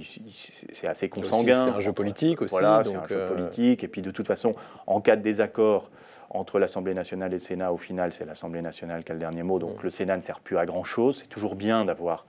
c'est 0.74 0.88
assez 0.88 1.08
consanguin. 1.08 1.68
C'est 1.70 1.78
un 1.78 1.80
jeu 1.80 1.94
politique 1.94 2.42
aussi. 2.42 2.52
Voilà, 2.52 2.82
c'est 2.84 2.98
un 2.98 3.08
jeu 3.08 3.28
politique. 3.34 3.86
Et 3.86 3.88
puis 3.88 4.02
de 4.02 4.12
toute 4.12 4.28
façon, 4.28 4.54
en 4.86 5.00
cas 5.00 5.16
de 5.16 5.22
désaccord 5.22 5.90
entre 6.34 6.60
l'Assemblée 6.60 6.94
nationale 6.94 7.32
et 7.32 7.36
le 7.36 7.40
Sénat, 7.40 7.72
au 7.72 7.78
final, 7.78 8.14
c'est 8.14 8.26
l'Assemblée 8.26 8.62
nationale 8.62 9.04
qui 9.04 9.12
a 9.12 9.16
le 9.16 9.20
dernier 9.20 9.44
mot. 9.44 9.60
Donc 9.60 9.84
le 9.84 9.90
Sénat 9.90 10.18
ne 10.18 10.22
sert 10.22 10.40
plus 10.40 10.58
à 10.58 10.66
grand-chose. 10.66 11.20
C'est 11.22 11.30
toujours 11.30 11.56
bien 11.56 11.86
d'avoir 11.86 12.26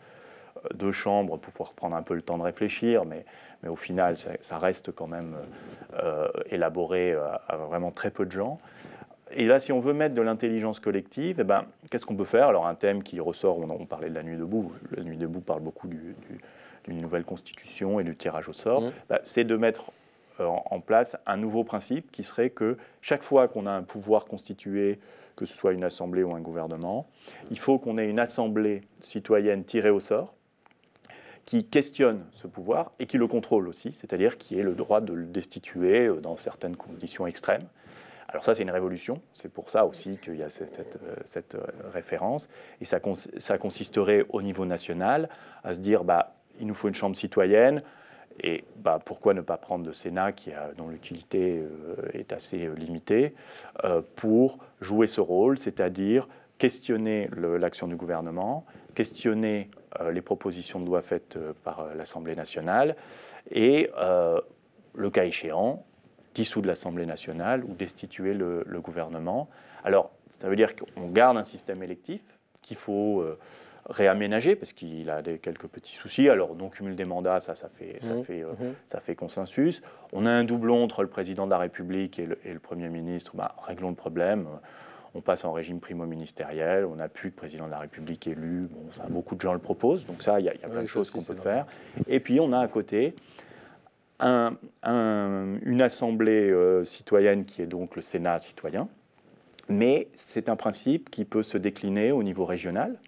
deux 0.75 0.93
chambres 0.93 1.39
pour 1.39 1.53
pouvoir 1.53 1.73
prendre 1.73 1.97
un 1.97 2.03
peu 2.03 2.15
le 2.15 2.23
temps 2.23 2.39
de 2.39 2.43
réfléchir, 2.43 3.05
mais, 3.05 3.25
mais 3.63 3.69
au 3.69 3.77
final, 3.77 4.17
ça, 4.41 4.59
reste 4.59 4.93
quand 4.93 5.07
même 5.07 5.37
élaboré 6.51 7.15
à, 7.49 7.57
vraiment 7.57 7.91
très 7.91 8.11
peu 8.11 8.27
de 8.27 8.33
gens. 8.33 8.61
Et 9.35 9.47
là, 9.47 9.61
si 9.61 9.73
on 9.73 9.81
veut 9.81 9.93
mettre 9.93 10.15
de 10.15 10.23
l'intelligence 10.23 10.79
collective, 10.81 11.39
eh 11.41 11.45
ben, 11.45 11.65
qu'est-ce 11.91 12.05
qu'on 12.05 12.17
peut 12.17 12.25
faire? 12.25 12.49
Alors, 12.49 12.67
un 12.67 12.75
thème 12.75 13.03
qui 13.03 13.19
ressort, 13.21 13.59
on, 13.59 13.87
parlait 13.87 14.11
de 14.11 14.15
la 14.15 14.23
nuit 14.23 14.37
debout. 14.37 14.73
La 14.95 15.03
nuit 15.03 15.17
debout 15.17 15.41
parle 15.41 15.61
beaucoup 15.61 15.89
d'une 15.89 17.01
nouvelle 17.01 17.25
constitution 17.25 17.99
et 17.99 18.05
du 18.05 18.15
tirage 18.17 18.49
au 18.49 18.53
sort. 18.53 18.83
Mmh. 18.83 18.93
Bah, 19.09 19.21
c'est 19.23 19.45
de 19.45 19.57
mettre 19.57 19.87
euh, 19.87 20.02
en 20.47 20.81
place 20.81 21.17
un 21.27 21.37
nouveau 21.37 21.65
principe 21.65 22.11
qui 22.11 22.23
serait 22.23 22.51
que 22.51 22.77
chaque 23.01 23.23
fois 23.23 23.49
qu'on 23.49 23.67
a 23.67 23.73
un 23.73 23.83
pouvoir 23.83 24.25
constitué, 24.25 24.99
que 25.37 25.47
ce 25.47 25.55
soit 25.55 25.73
une 25.73 25.85
assemblée 25.85 26.23
ou 26.23 26.35
un 26.35 26.41
gouvernement, 26.41 27.09
il 27.51 27.59
faut 27.59 27.79
qu'on 27.79 27.99
ait 27.99 28.09
une 28.09 28.19
assemblée 28.19 28.83
citoyenne 29.01 29.65
tirée 29.65 29.91
au 29.91 30.01
sort 30.01 30.35
qui 31.45 31.67
questionne 31.67 32.25
ce 32.33 32.47
pouvoir 32.47 32.93
et 32.99 33.07
qui 33.07 33.19
le 33.19 33.27
contrôle 33.27 33.69
aussi, 33.69 33.93
c'est-à-dire 33.93 34.39
qui 34.39 34.59
ait 34.59 34.63
le 34.63 34.75
droit 34.75 35.01
de 35.01 35.13
le 35.13 35.27
destituer 35.27 36.07
euh, 36.07 36.21
dans 36.21 36.37
certaines 36.37 36.77
conditions 36.77 37.27
extrêmes. 37.27 37.67
Alors 38.29 38.45
ça, 38.45 38.55
c'est 38.55 38.63
une 38.63 38.71
révolution. 38.71 39.21
C'est 39.35 39.53
pour 39.53 39.69
ça 39.69 39.85
aussi 39.85 40.19
qu'il 40.19 40.37
y 40.37 40.43
a 40.43 40.49
cette, 40.49 41.55
euh, 41.55 41.61
référence. 41.93 42.49
Et 42.81 42.85
ça, 42.85 42.99
ça, 43.39 43.59
consisterait 43.59 44.25
au 44.31 44.41
niveau 44.41 44.65
national 44.65 45.29
à 45.65 45.75
se 45.75 45.81
dire, 45.81 46.05
bah, 46.05 46.37
il 46.59 46.67
nous 46.67 46.75
faut 46.75 46.89
une 46.89 46.95
chambre 46.95 47.17
citoyenne. 47.17 47.83
Et 48.41 48.65
bah, 48.77 48.99
pourquoi 49.05 49.35
ne 49.35 49.41
pas 49.41 49.57
prendre 49.57 49.87
le 49.87 49.93
Sénat, 49.93 50.33
dont 50.77 50.89
l'utilité 50.89 51.61
euh, 51.61 51.97
est 52.13 52.33
assez 52.33 52.67
euh, 52.67 52.75
limitée, 52.75 53.35
pour 54.17 54.59
jouer 54.81 55.07
ce 55.07 55.21
rôle, 55.21 55.59
c'est-à-dire 55.59 56.29
questionner 56.59 57.29
l'action 57.37 57.89
du 57.89 57.97
gouvernement, 57.97 58.65
questionner 58.95 59.69
les 60.13 60.23
propositions 60.23 60.81
de 60.81 60.87
loi 60.87 61.03
faites 61.03 61.37
par 61.65 61.95
l'Assemblée 61.97 62.37
nationale 62.37 62.95
et, 63.51 63.91
le 64.95 65.11
cas 65.11 65.25
échéant, 65.25 65.85
dissoudre 66.35 66.69
l'Assemblée 66.69 67.07
nationale 67.07 67.65
ou 67.65 67.75
destituer 67.75 68.35
le, 68.35 68.65
gouvernement. 68.81 69.49
Alors, 69.83 70.13
ça 70.31 70.49
veut 70.49 70.57
dire 70.57 70.77
qu'on 70.77 71.09
garde 71.09 71.37
un 71.37 71.43
système 71.43 71.83
électif 71.83 72.23
qu'il 72.63 72.77
faut 72.77 73.25
réaménager 73.89 74.57
parce 74.57 74.73
qu'il 74.73 75.11
a 75.11 75.23
des, 75.23 75.39
quelques 75.39 75.67
petits 75.67 75.95
soucis. 75.95 76.29
Alors, 76.29 76.55
non 76.55 76.69
cumul 76.69 76.95
des 76.95 77.05
mandats, 77.05 77.41
ça, 77.41 77.55
ça 77.55 77.69
fait, 77.69 77.99
ça, 78.01 78.15
mmh. 78.15 78.25
fait, 78.25 78.43
euh, 78.43 78.53
mmh. 78.53 78.75
ça 78.89 79.01
fait 79.01 79.15
consensus. 79.15 79.83
On 80.13 80.27
a 80.27 80.31
un 80.31 80.45
doublon 80.45 80.85
entre 80.85 81.03
le 81.03 81.09
président 81.09 81.47
de 81.47 81.51
la 81.51 81.59
République 81.59 82.19
et 82.19 82.27
le, 82.27 82.59
Premier 82.61 82.89
ministre. 82.89 83.33
Bah, 83.35 83.57
réglons 83.67 83.91
le 83.91 83.97
problème. 83.97 84.47
On 85.15 85.21
passe 85.21 85.45
en 85.45 85.53
régime 85.53 85.79
primo-ministériel, 85.79 86.87
on 86.87 86.97
n'a 86.97 87.09
plus 87.09 87.31
de 87.31 87.35
président 87.35 87.67
de 87.67 87.71
la 87.71 87.81
République 87.81 88.27
élu. 88.27 88.69
Bon, 88.71 88.91
ça, 88.93 89.05
beaucoup 89.11 89.35
de 89.35 89.41
gens 89.43 89.53
le 89.53 89.59
proposent, 89.59 90.07
donc 90.07 90.23
ça, 90.23 90.41
il 90.41 90.47
y 90.47 90.49
a, 90.49 90.53
plein 90.53 90.81
de 90.81 90.87
choses 90.87 91.11
qu'on 91.11 91.21
peut 91.21 91.35
faire. 91.35 91.67
Et 92.07 92.19
puis, 92.19 92.41
on 92.41 92.51
a 92.53 92.61
à 92.61 92.69
côté 92.69 93.15
une 94.23 95.83
assemblée 95.83 96.51
euh, 96.51 96.85
citoyenne 96.85 97.45
qui 97.45 97.61
est 97.61 97.67
donc 97.67 97.95
le 97.97 98.01
Sénat 98.01 98.39
citoyen, 98.39 98.89
mais 99.69 100.09
c'est 100.15 100.49
un 100.49 100.57
principe 100.57 101.11
qui 101.11 101.27
peut 101.27 101.43
se 101.43 101.59
décliner 101.59 102.13
au 102.13 102.23
niveau 102.23 102.47
régional, 102.47 102.99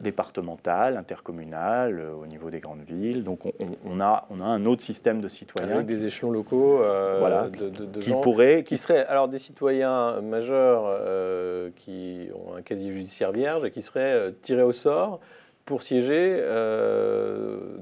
départemental, 0.00 0.96
intercommunal, 0.96 2.00
euh, 2.00 2.12
au 2.14 2.26
niveau 2.26 2.50
des 2.50 2.60
grandes 2.60 2.82
villes. 2.82 3.24
Donc 3.24 3.40
on, 3.84 4.00
a, 4.00 4.26
on 4.30 4.40
a 4.40 4.44
un 4.44 4.64
autre 4.66 4.82
système 4.82 5.20
de 5.20 5.28
citoyens. 5.28 5.70
Avec 5.70 5.86
des 5.86 6.04
échelons 6.04 6.30
locaux 6.30 6.82
euh, 6.82 7.16
voilà, 7.18 7.48
de, 7.48 8.00
qui, 8.00 8.08
gens 8.08 8.20
pourraient, 8.20 8.64
qui, 8.64 8.76
seraient 8.76 9.06
alors 9.06 9.28
des 9.28 9.38
citoyens 9.38 10.20
majeurs 10.20 10.90
qui 11.76 12.28
ont 12.34 12.56
un 12.56 12.62
casier 12.62 12.92
judiciaire 12.92 13.32
vierge 13.32 13.64
et 13.64 13.70
qui 13.70 13.82
seraient 13.82 14.32
tirés 14.42 14.62
au 14.62 14.72
sort 14.72 15.20
pour 15.64 15.82
siéger 15.82 16.42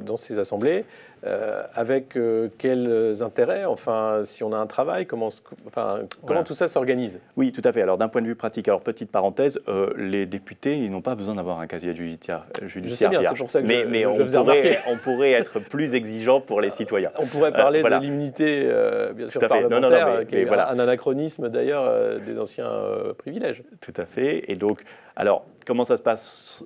dans 0.00 0.16
ces 0.16 0.38
assemblées. 0.38 0.84
Euh, 1.24 1.62
avec 1.74 2.16
euh, 2.16 2.48
quels 2.58 3.22
intérêts 3.22 3.64
Enfin, 3.64 4.22
si 4.24 4.44
on 4.44 4.52
a 4.52 4.56
un 4.56 4.66
travail, 4.66 5.06
comment, 5.06 5.30
enfin, 5.66 6.00
comment 6.24 6.44
tout 6.44 6.54
ça 6.54 6.68
s'organise? 6.68 7.18
Oui, 7.36 7.50
tout 7.50 7.62
à 7.64 7.72
fait. 7.72 7.82
Alors, 7.82 7.98
d'un 7.98 8.08
point 8.08 8.22
de 8.22 8.26
vue 8.26 8.36
pratique, 8.36 8.68
alors 8.68 8.82
petite 8.82 9.10
parenthèse, 9.10 9.60
euh, 9.68 9.92
les 9.96 10.26
députés, 10.26 10.76
ils 10.76 10.90
n'ont 10.90 11.00
pas 11.00 11.16
besoin 11.16 11.34
d'avoir 11.34 11.58
un 11.58 11.66
casier 11.66 11.92
judiciaire. 11.92 12.44
judiciaire 12.66 13.10
je 13.10 13.16
sais 13.16 13.20
bien, 13.20 13.30
c'est 13.30 13.38
pour 13.38 13.50
ça 13.50 13.62
que 13.62 13.66
mais, 13.66 13.82
je, 13.82 13.88
mais 13.88 14.06
on, 14.06 14.16
pourrait, 14.16 14.80
on, 14.88 14.96
pourrait, 14.96 15.32
être 15.32 15.58
plus 15.58 15.94
exigeant 15.94 16.40
pour 16.40 16.60
les 16.60 16.70
citoyens. 16.70 17.10
On 17.18 17.26
pourrait 17.26 17.52
parler 17.52 17.82
de 17.82 18.00
l'immunité, 18.00 18.70
bien 19.14 19.28
sûr, 19.28 19.40
parlementaire, 19.40 20.26
qui 20.28 20.36
est 20.36 20.44
voilà. 20.44 20.70
un 20.70 20.78
anachronisme 20.78 21.48
d'ailleurs 21.48 22.20
des 22.20 22.38
anciens 22.38 22.70
privilèges. 23.18 23.62
Tout 23.80 23.94
à 23.96 24.04
fait. 24.04 24.44
Et 24.50 24.54
donc, 24.54 24.84
alors, 25.16 25.44
comment 25.66 25.84
ça 25.84 25.96
se, 25.96 26.02
passe, 26.02 26.64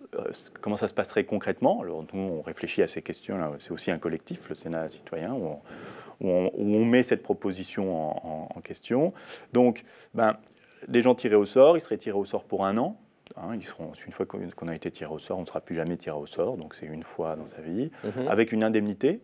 comment 0.61 0.77
ça 0.77 0.87
se 0.87 0.93
passerait 0.93 1.25
concrètement? 1.25 1.81
Alors, 1.81 2.05
nous, 2.13 2.21
on 2.21 2.43
réfléchit 2.43 2.83
à 2.83 2.87
ces 2.87 3.01
questions-là. 3.01 3.51
C'est 3.59 3.71
aussi 3.71 3.91
un 3.91 3.97
collectif 3.97 4.42
le 4.49 4.55
Sénat 4.55 4.89
citoyen, 4.89 5.33
où 5.33 5.59
on, 6.21 6.85
met 6.85 7.03
cette 7.03 7.23
proposition 7.23 8.57
en, 8.57 8.61
question. 8.61 9.13
Donc, 9.53 9.85
ben, 10.15 10.37
des 10.89 11.03
gens 11.03 11.15
tirés 11.15 11.37
au 11.37 11.45
sort, 11.45 11.77
ils 11.77 11.81
seraient 11.81 11.99
tirés 11.99 12.19
au 12.19 12.25
sort 12.25 12.45
pour 12.45 12.65
un 12.65 12.77
an. 12.79 12.97
Hein, 13.37 13.55
ils 13.55 13.65
seront, 13.65 13.93
une 14.07 14.13
fois 14.13 14.27
qu'on 14.27 14.69
a 14.69 14.75
été 14.75 14.91
tiré 14.91 15.11
au 15.11 15.19
sort, 15.19 15.39
on 15.39 15.43
ne 15.43 15.47
sera 15.47 15.61
plus 15.61 15.75
jamais 15.75 15.97
tiré 15.97 16.17
au 16.17 16.27
sort, 16.27 16.57
donc 16.57 16.75
c'est 16.75 16.87
une 16.87 17.03
fois 17.03 17.35
dans 17.37 17.47
sa 17.47 17.61
vie, 17.63 17.91
mhm. 18.05 18.29
avec 18.29 18.53
une 18.53 18.63
indemnité. 18.63 19.21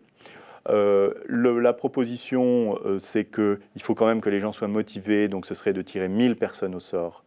Euh, 0.67 1.13
la 1.27 1.73
proposition, 1.73 2.79
euh, 2.85 2.99
c'est 2.99 3.25
qu'il 3.25 3.81
faut 3.81 3.95
quand 3.95 4.07
même 4.07 4.21
que 4.21 4.29
les 4.29 4.39
gens 4.39 4.51
soient 4.51 4.67
motivés, 4.67 5.27
donc 5.27 5.45
ce 5.45 5.53
serait 5.53 5.73
de 5.73 5.81
tirer 5.81 6.07
1000 6.07 6.35
personnes 6.37 6.75
au 6.75 6.79
sort. 6.79 7.23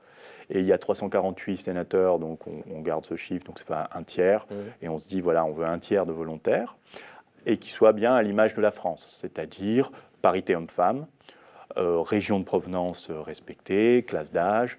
Et 0.50 0.58
il 0.58 0.66
y 0.66 0.72
a 0.72 0.78
348 0.78 1.56
sénateurs, 1.56 2.18
donc 2.18 2.40
on, 2.46 2.80
garde 2.80 3.06
ce 3.06 3.16
chiffre, 3.16 3.44
donc 3.46 3.58
c'est 3.58 3.70
un, 3.72 3.88
un 3.94 4.02
tiers. 4.02 4.46
Mhm. 4.50 4.56
Et 4.82 4.88
on 4.88 4.98
se 4.98 5.08
dit, 5.08 5.20
voilà, 5.20 5.44
on 5.44 5.52
veut 5.52 5.64
un 5.64 5.78
tiers 5.78 6.04
de 6.04 6.12
volontaires 6.12 6.76
et 7.46 7.58
qui 7.58 7.70
soit 7.70 7.92
bien 7.92 8.14
à 8.14 8.22
l'image 8.22 8.54
de 8.54 8.60
la 8.60 8.70
France, 8.70 9.18
c'est-à-dire 9.20 9.90
parité 10.20 10.54
homme-femme, 10.54 11.06
euh, 11.76 12.00
région 12.00 12.38
de 12.38 12.44
provenance 12.44 13.10
respectée, 13.10 14.04
classe 14.06 14.32
d'âge. 14.32 14.78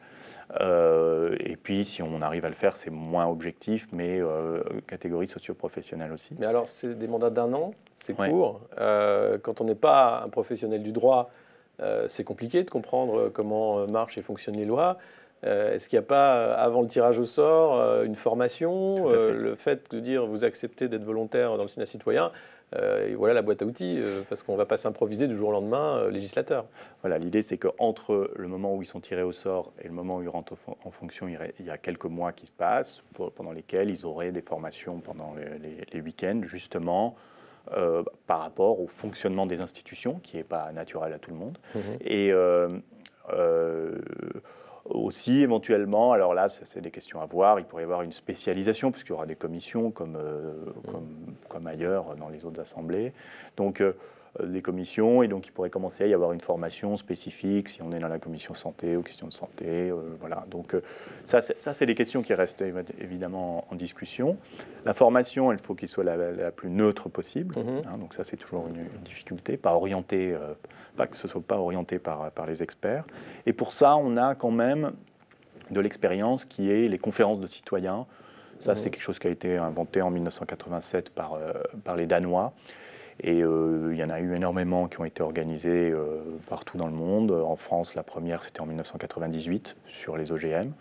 Euh, 0.62 1.36
et 1.40 1.56
puis, 1.56 1.86
si 1.86 2.04
on 2.04 2.22
arrive 2.22 2.46
à 2.46 2.50
le 2.50 2.56
faire, 2.56 2.78
c'est 2.78 2.92
moins 2.92 3.28
objectif, 3.28 3.88
mais 3.92 4.20
euh, 4.20 4.62
catégorie 4.88 5.28
socio-professionnelle 5.28 6.12
aussi. 6.12 6.36
Mais 6.40 6.46
alors, 6.46 6.68
c'est 6.68 6.98
des 6.98 7.08
mandats 7.08 7.32
d'un 7.32 7.52
an, 7.54 7.74
c'est 8.00 8.16
court? 8.16 8.62
quand 8.78 9.62
on 9.62 9.64
n'est 9.64 9.76
pas 9.76 10.24
un 10.26 10.30
professionnel 10.30 10.84
du 10.84 10.92
droit, 10.92 11.32
c'est 12.08 12.24
compliqué 12.24 12.64
de 12.64 12.70
comprendre 12.70 13.30
comment 13.30 13.88
marchent 13.88 14.18
et 14.18 14.22
fonctionnent 14.22 14.58
les 14.58 14.66
lois. 14.66 14.98
Est-ce 15.44 15.90
qu'il 15.90 16.00
n'y 16.00 16.06
a 16.06 16.08
pas, 16.08 16.54
avant 16.54 16.82
le 16.82 16.88
tirage 16.88 17.20
au 17.20 17.26
sort, 17.26 18.04
une 18.04 18.16
formation 18.16 19.10
Le 19.10 19.56
fait 19.56 19.92
de 19.92 20.00
dire 20.00 20.26
vous 20.26 20.46
acceptez 20.46 20.88
d'être 20.88 21.04
volontaire 21.04 21.58
dans 21.58 21.64
le 21.64 21.70
Sénat 21.70 21.86
citoyen, 21.86 22.32
euh, 22.76 23.08
et 23.08 23.16
voilà 23.16 23.34
la 23.34 23.42
boîte 23.42 23.62
à 23.62 23.66
outils, 23.66 23.98
euh, 24.00 24.22
parce 24.28 24.44
qu'on 24.44 24.54
ne 24.54 24.58
va 24.58 24.66
pas 24.66 24.78
s'improviser 24.78 25.28
du 25.28 25.36
jour 25.36 25.50
au 25.50 25.52
lendemain 25.52 25.98
euh, 25.98 26.10
législateur. 26.10 26.66
Voilà, 27.02 27.18
l'idée 27.18 27.42
c'est 27.42 27.58
qu'entre 27.58 28.32
le 28.36 28.48
moment 28.48 28.76
où 28.76 28.82
ils 28.82 28.88
sont 28.88 29.00
tirés 29.00 29.24
au 29.24 29.32
sort 29.32 29.74
et 29.82 29.88
le 29.88 29.94
moment 29.94 30.18
où 30.18 30.24
ils 30.24 30.30
rentrent 30.30 30.56
en 30.84 30.92
fonction, 30.92 31.28
il 31.28 31.66
y 31.66 31.70
a 31.70 31.78
quelques 31.78 32.06
mois 32.06 32.32
qui 32.32 32.46
se 32.46 32.52
passent, 32.52 33.04
pendant 33.36 33.52
lesquels 33.52 33.90
ils 33.90 34.06
auraient 34.06 34.32
des 34.32 34.42
formations 34.42 35.00
pendant 35.00 35.36
les, 35.94 36.02
week-ends, 36.02 36.42
justement. 36.44 37.16
par 38.28 38.40
rapport 38.40 38.80
au 38.80 38.88
fonctionnement 38.88 39.46
des 39.46 39.62
institutions, 39.62 40.20
qui 40.24 40.38
n'est 40.38 40.44
pas 40.44 40.72
naturel 40.72 41.14
à 41.14 41.20
tout 41.20 41.32
le 41.32 41.38
monde. 41.38 41.58
Mmh 41.76 41.80
et 42.02 42.34
aussi, 44.86 45.42
éventuellement, 45.42 46.12
alors 46.12 46.34
là, 46.34 46.50
c'est 46.50 46.82
des 46.82 46.92
questions 46.92 47.22
à 47.22 47.26
voir, 47.26 47.60
il 47.60 47.66
pourrait 47.66 47.84
y 47.84 47.86
avoir 47.86 48.02
une 48.02 48.12
spécialisation, 48.12 48.92
puisqu'il 48.92 49.12
y 49.12 49.16
aura 49.16 49.26
des 49.26 49.36
commissions 49.36 49.92
comme, 49.92 50.18
euh, 50.18 50.52
comme, 50.92 51.36
comme, 51.48 51.68
ailleurs 51.68 52.16
dans 52.16 52.30
les 52.30 52.44
autres 52.46 52.60
assemblées. 52.60 53.14
Donc, 53.56 53.82
euh, 53.82 53.94
des 54.42 54.64
commissions, 54.64 55.22
et 55.22 55.28
donc 55.28 55.46
il 55.46 55.52
pourrait 55.52 55.70
commencer 55.70 56.04
à 56.04 56.08
y 56.08 56.14
avoir 56.14 56.34
une 56.34 56.40
formation 56.40 56.98
spécifique 56.98 57.70
si 57.70 57.84
on 57.84 57.92
est 57.92 58.00
dans 58.00 58.08
la 58.08 58.18
commission 58.18 58.56
santé 58.56 58.98
ou 58.98 59.04
questions 59.04 59.28
de 59.28 59.34
santé. 59.34 59.92
Euh, 59.92 59.96
voilà. 60.20 60.46
Donc 60.50 60.74
euh, 60.74 60.82
ça, 61.26 61.42
ça 61.44 61.74
c'est 61.76 61.86
des 61.86 61.94
questions 61.94 62.24
qui 62.24 62.34
restent 62.34 62.64
évidemment 63.00 63.66
en, 63.70 63.76
discussion. 63.76 64.38
La 64.86 64.96
formation, 64.96 65.52
il 65.52 65.60
faut 65.60 65.76
qu'il 65.76 65.88
soit 65.88 66.04
la, 66.04 66.52
plus 66.52 66.70
neutre 66.70 67.10
possible. 67.10 67.56
Mhm. 67.58 67.82
Hein, 67.86 67.98
donc 68.00 68.16
ça, 68.16 68.24
c'est 68.24 68.38
toujours 68.38 68.68
une, 68.68 68.86
difficulté, 69.04 69.56
pas 69.56 69.74
orienté, 69.74 70.36
pas 70.96 71.06
que 71.06 71.16
ce 71.16 71.28
soit 71.28 71.42
pas 71.42 71.58
orienté 71.58 72.00
par, 72.00 72.32
par 72.32 72.46
les 72.46 72.64
experts. 72.64 73.04
Et 73.46 73.54
pour 73.54 73.74
ça, 73.74 73.98
on 73.98 74.18
a 74.18 74.36
quand 74.36 74.52
même 74.52 74.94
de 75.70 75.80
l'expérience 75.80 76.46
qui 76.46 76.72
est 76.72 76.88
les 76.88 77.00
conférences 77.00 77.40
de 77.40 77.48
citoyens. 77.48 78.08
Ça, 78.60 78.72
mhm. 78.72 78.78
c'est 78.78 78.90
quelque 78.90 79.02
chose 79.02 79.20
qui 79.20 79.28
a 79.28 79.32
été 79.32 79.58
inventé 79.58 80.02
en 80.02 80.10
1987 80.10 81.12
par, 81.12 81.38
par 81.84 81.96
les 81.96 82.08
Danois. 82.08 82.54
Et 83.22 83.44
euh, 83.44 83.90
il 83.92 83.98
y 83.98 84.04
en 84.04 84.10
a 84.10 84.20
eu 84.20 84.36
énormément 84.36 84.88
qui 84.88 85.00
ont 85.00 85.06
été 85.06 85.22
organisés 85.22 85.92
euh, 85.92 86.22
partout 86.50 86.78
dans 86.78 86.88
le 86.88 86.94
monde. 86.94 87.32
En 87.32 87.56
France, 87.56 87.96
la 87.96 88.04
première, 88.04 88.44
c'était 88.44 88.62
en 88.62 88.66
1998 88.66 89.76
sur 89.88 90.18
les 90.18 90.32
OGM, 90.32 90.72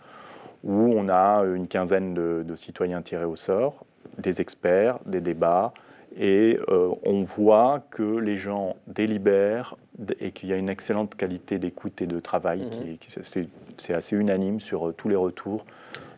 où 0.63 0.93
on 0.95 1.09
a 1.09 1.43
une 1.43 1.67
quinzaine 1.67 2.13
de, 2.13 2.55
citoyens 2.55 3.01
tirés 3.01 3.25
au 3.25 3.35
sort, 3.35 3.85
des 4.17 4.41
experts, 4.41 4.99
des 5.05 5.21
débats, 5.21 5.73
et 6.15 6.59
euh, 6.69 6.93
on 7.03 7.23
voit 7.23 7.83
que 7.89 8.17
les 8.17 8.37
gens 8.37 8.75
délibèrent 8.85 9.75
et 10.19 10.31
qu'il 10.31 10.49
y 10.49 10.53
a 10.53 10.57
une 10.57 10.69
excellente 10.69 11.15
qualité 11.15 11.57
d'écoute 11.57 12.01
et 12.03 12.07
de 12.07 12.19
travail. 12.19 12.61
Mhm. 12.61 13.47
C'est 13.77 13.93
assez 13.93 14.15
unanime 14.15 14.59
sur 14.59 14.93
tous 14.95 15.09
les 15.09 15.15
retours 15.15 15.65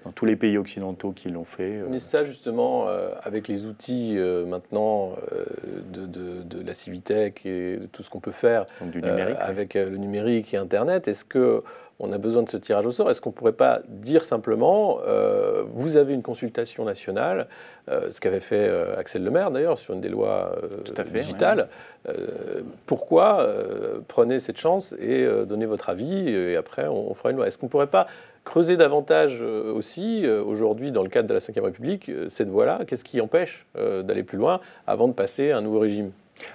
dans 0.05 0.11
tous 0.11 0.25
les 0.25 0.35
pays 0.35 0.57
occidentaux 0.57 1.11
qui 1.11 1.29
l'ont 1.29 1.43
fait. 1.43 1.81
Mais 1.89 1.99
ça, 1.99 2.23
justement, 2.23 2.87
avec 3.21 3.47
les 3.47 3.65
outils 3.65 4.17
maintenant 4.47 5.15
de, 5.91 6.05
de, 6.05 6.63
la 6.63 6.75
Civitech 6.75 7.45
et 7.45 7.77
de 7.77 7.85
tout 7.87 8.03
ce 8.03 8.09
qu'on 8.09 8.19
peut 8.19 8.31
faire 8.31 8.65
du 8.81 9.01
numérique, 9.01 9.37
avec 9.39 9.73
le 9.73 9.97
numérique 9.97 10.53
et 10.53 10.57
Internet, 10.57 11.07
est-ce 11.07 11.25
que 11.25 11.63
on 11.99 12.11
a 12.11 12.17
besoin 12.17 12.43
de 12.43 12.49
ce 12.49 12.57
tirage 12.57 12.85
au 12.85 12.91
sort? 12.91 13.09
Est-ce 13.09 13.21
qu'on 13.21 13.29
ne 13.29 13.35
pourrait 13.35 13.53
pas 13.53 13.81
dire 13.87 14.25
simplement, 14.25 14.99
euh, 15.07 15.63
vous 15.73 15.95
avez 15.95 16.13
une 16.13 16.23
consultation 16.23 16.83
nationale, 16.83 17.47
euh, 17.89 18.11
ce 18.11 18.19
qu'avait 18.19 18.41
fait 18.41 18.67
euh, 18.67 18.97
Axel 18.97 19.23
Lemaire 19.23 19.51
d'ailleurs 19.51 19.77
sur 19.77 19.93
une 19.93 20.01
des 20.01 20.09
lois 20.09 20.55
digitales. 21.13 21.69
pourquoi 22.85 23.47
prenez 24.07 24.39
cette 24.39 24.57
chance 24.57 24.93
et 24.99 25.27
donnez 25.47 25.65
votre 25.65 25.89
avis 25.89 26.29
et 26.29 26.55
après 26.55 26.87
on, 26.87 27.13
fera 27.13 27.31
une 27.31 27.37
loi? 27.37 27.47
Est-ce 27.47 27.57
qu'on 27.57 27.67
ne 27.67 27.71
pourrait 27.71 27.87
pas 27.87 28.07
creuser 28.45 28.77
davantage 28.77 29.41
aussi 29.41 30.27
aujourd'hui 30.27 30.91
dans 30.91 31.03
le 31.03 31.09
cadre 31.09 31.27
de 31.27 31.33
la 31.33 31.39
Ve 31.39 31.63
République 31.63 32.11
cette 32.29 32.47
voie-là 32.47 32.81
Qu'est-ce 32.87 33.03
qui 33.03 33.19
empêche 33.19 33.65
d'aller 33.75 34.23
plus 34.23 34.37
loin 34.37 34.61
avant 34.87 35.07
de 35.07 35.13
passer 35.13 35.51
à 35.51 35.57
un 35.57 35.61
nouveau 35.61 35.79
régime? 35.79 36.11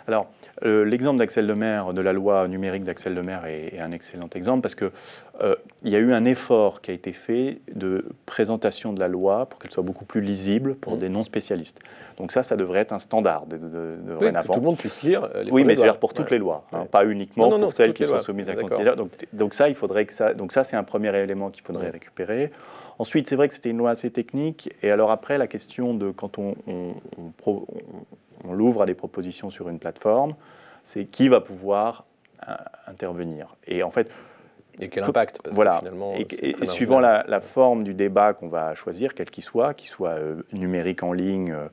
Alors, 0.07 0.29
euh, 0.64 0.85
l'exemple 0.85 1.19
d'Axel 1.19 1.47
Lemaire, 1.47 1.93
de 1.93 2.01
la 2.01 2.12
loi 2.12 2.47
numérique 2.49 2.85
d'Axel 2.85 3.14
Lemaire 3.14 3.47
est, 3.47 3.75
est, 3.75 3.81
un 3.81 3.93
excellent 3.93 4.29
exemple 4.35 4.61
parce 4.62 4.75
qu'il 4.75 4.90
euh, 5.43 5.55
y 5.85 5.97
a 5.97 5.99
eu 5.99 6.12
un 6.12 6.25
effort 6.25 6.81
qui 6.81 6.90
a 6.90 6.95
été 6.95 7.12
fait 7.12 7.61
de 7.75 8.05
présentation 8.27 8.93
de 8.93 9.01
la 9.01 9.09
loi 9.09 9.47
pour 9.47 9.59
qu'elle 9.59 9.71
soit 9.71 9.83
beaucoup 9.83 10.05
plus 10.05 10.21
lisible 10.21 10.75
pour 10.75 10.97
mmh. 10.97 10.99
des 10.99 11.09
non-spécialistes. 11.09 11.79
Donc 12.19 12.33
ça, 12.33 12.43
ça 12.43 12.57
devrait 12.57 12.81
être 12.81 12.93
un 12.93 12.99
standard 12.99 13.47
de, 13.47 13.57
de, 13.57 13.97
oui, 14.21 14.33
Que 14.33 14.47
tout 14.47 14.55
le 14.55 14.61
monde 14.61 14.77
puisse 14.77 15.03
lire 15.03 15.29
euh, 15.35 15.45
les 15.45 15.51
Oui, 15.51 15.64
mais 15.64 15.77
c'est 15.77 15.99
pour 15.99 16.12
toutes 16.12 16.31
les 16.31 16.38
lois, 16.38 16.64
hein, 16.73 16.87
pas 16.90 17.07
uniquement 17.07 17.49
pour 17.49 17.73
celles 17.73 17.95
qui 17.95 18.05
sont 18.05 18.21
soumises 18.21 18.51
à 18.51 18.55
considération. 18.57 18.97
Donc, 18.97 19.11
donc, 19.33 19.55
ça, 19.55 19.69
il 19.69 19.75
faudrait 19.75 20.05
que 20.05 20.12
ça. 20.12 20.35
Donc 20.35 20.53
ça, 20.53 20.64
c'est 20.64 20.77
un 20.77 20.85
premier 20.85 21.16
élément 21.16 21.51
qu'il 21.51 21.62
faudrait 21.62 21.88
mmh. 21.88 21.93
récupérer. 21.93 22.51
Ensuite, 23.00 23.30
c'est 23.30 23.36
vrai 23.36 23.48
que 23.48 23.54
c'était 23.54 23.70
une 23.70 23.78
loi 23.78 23.90
assez 23.90 24.10
technique. 24.10 24.74
Et 24.82 24.90
alors 24.90 25.10
après, 25.10 25.38
la 25.38 25.46
question 25.46 25.94
de 25.94 26.10
quand 26.10 26.38
on, 26.38 26.54
on, 26.66 26.94
on, 27.46 27.66
on 28.44 28.52
l'ouvre 28.52 28.82
à 28.82 28.86
des 28.86 28.94
propositions 28.94 29.48
sur 29.48 29.70
une 29.70 29.78
plateforme, 29.78 30.34
c'est 30.84 31.06
qui 31.06 31.28
va 31.28 31.40
pouvoir 31.40 32.04
euh, 32.46 32.54
intervenir. 32.86 33.56
Et 33.66 33.82
en 33.82 33.90
fait, 33.90 34.10
et 34.78 34.90
quel 34.90 35.04
impact? 35.04 35.40
Voilà. 35.50 35.82
et, 36.14 36.66
suivant 36.66 37.00
la, 37.00 37.40
forme 37.40 37.84
du 37.84 37.94
débat 37.94 38.34
qu'on 38.34 38.48
va 38.48 38.74
choisir, 38.74 39.14
quel 39.14 39.30
qu'il 39.30 39.44
soit, 39.44 39.72
qu'il 39.72 39.88
soit 39.88 40.18
euh, 40.18 40.42
numérique 40.52 41.02
en 41.02 41.14
ligne 41.14 41.52
euh, 41.52 41.68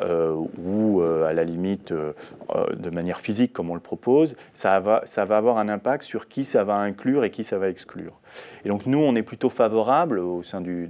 ou 0.00 1.02
à 1.02 1.32
la 1.32 1.44
limite 1.44 1.92
de 1.92 2.90
manière 2.90 3.20
physique 3.20 3.52
comme 3.52 3.70
on 3.70 3.74
le 3.74 3.80
propose, 3.80 4.36
ça 4.54 4.80
va, 4.80 5.02
ça 5.04 5.24
va 5.24 5.36
avoir 5.36 5.58
un 5.58 5.68
impact 5.68 6.04
sur 6.04 6.28
qui 6.28 6.44
ça 6.44 6.64
va 6.64 6.76
inclure 6.76 7.24
et 7.24 7.30
qui 7.30 7.44
ça 7.44 7.58
va 7.58 7.68
exclure. 7.68 8.18
Et 8.64 8.68
donc 8.68 8.86
nous, 8.86 8.98
on 8.98 9.14
est 9.14 9.22
plutôt 9.22 9.50
favorable 9.50 10.18
au 10.18 10.42
sein 10.42 10.60
du, 10.60 10.88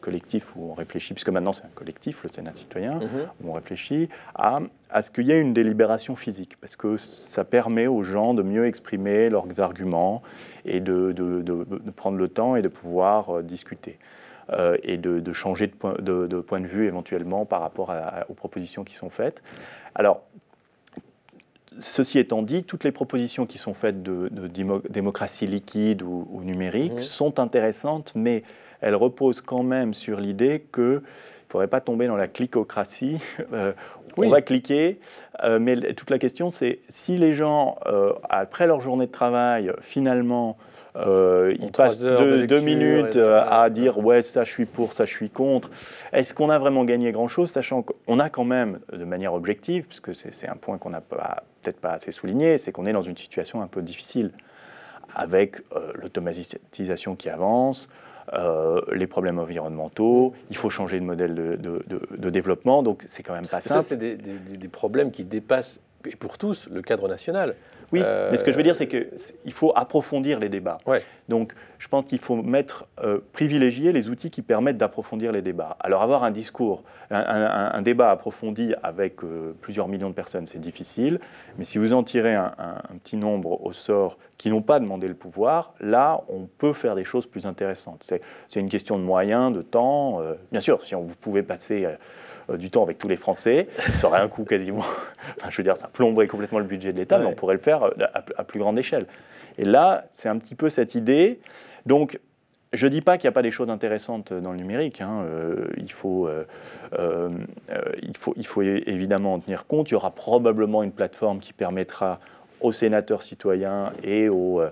collectif 0.00 0.56
où 0.56 0.70
on 0.70 0.74
réfléchit, 0.74 1.12
puisque 1.12 1.28
maintenant 1.28 1.52
c'est 1.52 1.64
un 1.64 1.74
collectif, 1.74 2.22
le 2.22 2.30
Sénat 2.30 2.54
citoyen, 2.54 2.94
mhm. 2.94 3.28
où 3.42 3.50
on 3.50 3.52
réfléchit 3.52 4.08
à, 4.34 4.60
à 4.90 5.02
ce 5.02 5.10
qu'il 5.10 5.26
y 5.26 5.32
ait 5.32 5.40
une 5.40 5.52
délibération 5.52 6.16
physique, 6.16 6.56
parce 6.60 6.76
que 6.76 6.96
ça 6.96 7.44
permet 7.44 7.86
aux 7.86 8.02
gens 8.02 8.32
de 8.32 8.42
mieux 8.42 8.66
exprimer 8.66 9.28
leurs 9.28 9.46
arguments 9.60 10.22
et 10.64 10.80
de, 10.80 11.12
de, 11.12 11.42
de, 11.42 11.90
prendre 11.90 12.16
le 12.16 12.28
temps 12.28 12.56
et 12.56 12.62
de 12.62 12.68
pouvoir 12.68 13.38
euh, 13.38 13.42
discuter. 13.42 13.98
Euh, 14.50 14.78
et 14.82 14.96
de, 14.96 15.32
changer 15.34 15.66
de 15.66 15.74
point 15.74 15.94
de, 15.98 16.40
point 16.40 16.60
de 16.60 16.66
vue 16.66 16.86
éventuellement 16.86 17.44
par 17.44 17.60
rapport 17.60 17.92
aux 18.30 18.34
propositions 18.34 18.82
qui 18.82 18.94
sont 18.94 19.10
faites. 19.10 19.42
Alors, 19.94 20.22
Ceci 21.80 22.18
étant 22.18 22.42
dit, 22.42 22.64
toutes 22.64 22.82
les 22.82 22.90
propositions 22.90 23.46
qui 23.46 23.58
sont 23.58 23.74
faites 23.74 24.02
de, 24.02 24.28
démocratie 24.88 25.46
liquide 25.46 26.02
ou, 26.02 26.40
numérique 26.42 27.00
sont 27.00 27.38
intéressantes, 27.38 28.12
mais 28.16 28.42
elles 28.80 28.96
reposent 28.96 29.40
quand 29.40 29.62
même 29.62 29.94
sur 29.94 30.18
l'idée 30.18 30.66
qu'il 30.72 30.82
ne 30.82 31.00
faudrait 31.48 31.68
pas 31.68 31.80
tomber 31.80 32.06
dans 32.06 32.16
la 32.16 32.28
clicocratie. 32.28 33.20
Euh, 33.52 33.72
on 34.16 34.30
va 34.30 34.42
cliquer, 34.42 34.98
euh, 35.44 35.60
mais 35.60 35.94
toute 35.94 36.10
la 36.10 36.18
question 36.18 36.50
c'est 36.50 36.80
si 36.88 37.16
les 37.16 37.34
gens, 37.34 37.78
euh, 37.86 38.12
après 38.28 38.66
leur 38.66 38.80
journée 38.80 39.06
de 39.06 39.12
travail, 39.12 39.72
finalement, 39.80 40.58
ils 40.96 41.70
passent 41.72 42.00
deux, 42.00 42.60
minutes 42.60 43.16
à 43.16 43.70
dire 43.70 43.98
ouais 43.98 44.22
ça 44.22 44.44
je 44.44 44.50
suis 44.50 44.66
pour, 44.66 44.92
ça 44.92 45.04
je 45.04 45.12
suis 45.12 45.30
contre. 45.30 45.70
Est-ce 46.12 46.34
qu'on 46.34 46.50
a 46.50 46.58
vraiment 46.58 46.84
gagné 46.84 47.12
grand-chose, 47.12 47.50
sachant 47.50 47.82
qu'on 47.82 48.18
a 48.18 48.28
quand 48.30 48.44
même, 48.44 48.80
de 48.92 49.04
manière 49.04 49.34
objective, 49.34 49.86
puisque 49.86 50.14
c'est 50.14 50.48
un 50.48 50.56
point 50.56 50.78
qu'on 50.78 50.90
n'a 50.90 51.00
peut-être 51.00 51.80
pas 51.80 51.90
assez 51.90 52.12
souligné, 52.12 52.58
c'est 52.58 52.72
qu'on 52.72 52.86
est 52.86 52.92
dans 52.92 53.02
une 53.02 53.16
situation 53.16 53.62
un 53.62 53.68
peu 53.68 53.82
difficile 53.82 54.32
avec 55.14 55.62
l'automatisation 55.94 57.16
qui 57.16 57.28
avance, 57.28 57.88
euh, 58.34 58.80
les 58.92 59.06
problèmes 59.06 59.38
environnementaux, 59.38 60.34
il 60.50 60.56
faut 60.56 60.68
changer 60.68 61.00
de 61.00 61.04
modèle 61.04 61.34
de, 61.34 62.30
développement, 62.30 62.82
donc 62.82 63.04
c'est 63.06 63.22
quand 63.22 63.32
même 63.32 63.46
pas 63.46 63.60
simple. 63.60 63.80
Ça, 63.80 63.88
c'est 63.88 63.96
des, 63.96 64.68
problèmes 64.68 65.10
qui 65.10 65.24
dépassent, 65.24 65.80
et 66.06 66.16
pour 66.16 66.38
tous, 66.38 66.68
le 66.70 66.82
cadre 66.82 67.08
national. 67.08 67.54
Oui, 67.90 68.00
mais 68.00 68.36
ce 68.36 68.44
que 68.44 68.52
je 68.52 68.56
veux 68.56 68.62
dire, 68.62 68.76
c'est 68.76 68.86
qu'il 68.86 69.52
faut 69.52 69.72
approfondir 69.74 70.38
les 70.38 70.50
débats. 70.50 70.78
Donc, 71.28 71.54
je 71.78 71.88
pense 71.88 72.04
qu'il 72.04 72.18
faut 72.18 72.36
mettre, 72.36 72.86
euh, 73.02 73.20
privilégier 73.32 73.92
les 73.92 74.08
outils 74.08 74.30
qui 74.30 74.42
permettent 74.42 74.76
d'approfondir 74.76 75.32
les 75.32 75.42
débats. 75.42 75.76
Alors, 75.80 76.02
avoir 76.02 76.22
un 76.22 76.30
discours, 76.30 76.82
un, 77.10 77.80
débat 77.82 78.10
approfondi 78.10 78.74
avec 78.82 79.22
euh, 79.24 79.54
plusieurs 79.60 79.88
millions 79.88 80.10
de 80.10 80.14
personnes, 80.14 80.46
c'est 80.46 80.60
difficile. 80.60 81.20
Mais 81.56 81.64
si 81.64 81.78
vous 81.78 81.92
en 81.92 82.02
tirez 82.02 82.34
un, 82.34 82.52
petit 83.02 83.16
nombre 83.16 83.64
au 83.64 83.72
sort 83.72 84.18
qui 84.36 84.50
n'ont 84.50 84.62
pas 84.62 84.80
demandé 84.80 85.08
le 85.08 85.14
pouvoir, 85.14 85.74
là, 85.80 86.20
on 86.28 86.46
peut 86.46 86.72
faire 86.72 86.94
des 86.94 87.04
choses 87.04 87.26
plus 87.26 87.46
intéressantes. 87.46 88.10
C'est 88.48 88.60
une 88.60 88.68
question 88.68 88.98
de 88.98 89.04
moyens, 89.04 89.54
de 89.54 89.62
temps. 89.62 90.20
Euh, 90.20 90.34
bien 90.52 90.60
sûr, 90.60 90.82
si 90.82 90.94
on, 90.94 91.02
vous 91.02 91.14
pouvez 91.14 91.42
passer 91.42 91.84
euh, 91.84 91.96
du 92.56 92.70
temps 92.70 92.82
avec 92.82 92.98
tous 92.98 93.08
les 93.08 93.16
Français. 93.16 93.68
Ça 93.98 94.06
aurait 94.06 94.20
un 94.20 94.28
coût 94.28 94.44
quasiment. 94.44 94.84
enfin, 95.38 95.50
je 95.50 95.56
veux 95.56 95.62
dire, 95.62 95.76
ça 95.76 95.88
plomberait 95.88 96.26
complètement 96.26 96.58
le 96.58 96.64
budget 96.64 96.92
de 96.92 96.98
l'État, 96.98 97.18
mais 97.18 97.26
on 97.26 97.34
pourrait 97.34 97.54
le 97.54 97.60
faire 97.60 97.84
euh, 97.84 97.90
à, 98.36 98.44
plus 98.44 98.58
grande 98.58 98.78
échelle. 98.78 99.06
Et 99.58 99.64
là, 99.64 100.06
c'est 100.14 100.28
un 100.28 100.38
petit 100.38 100.54
peu 100.54 100.70
cette 100.70 100.94
idée. 100.94 101.40
Donc, 101.86 102.20
je 102.72 102.86
ne 102.86 102.92
dis 102.92 103.00
pas 103.00 103.16
qu'il 103.16 103.26
n'y 103.26 103.32
a 103.32 103.32
pas 103.32 103.42
des 103.42 103.50
choses 103.50 103.70
intéressantes 103.70 104.32
dans 104.32 104.52
le 104.52 104.58
numérique. 104.58 105.00
Hein. 105.00 105.24
Euh, 105.24 105.66
il, 105.76 105.90
faut, 105.90 106.28
il, 106.92 108.16
faut, 108.16 108.34
il 108.36 108.46
faut 108.46 108.62
évidemment 108.62 109.34
en 109.34 109.38
tenir 109.40 109.66
compte. 109.66 109.90
Il 109.90 109.94
y 109.94 109.96
aura 109.96 110.10
probablement 110.10 110.82
une 110.82 110.92
plateforme 110.92 111.40
qui 111.40 111.52
permettra 111.52 112.20
aux 112.60 112.72
sénateurs 112.72 113.22
citoyens 113.22 113.92
et 114.02 114.28
aux, 114.28 114.62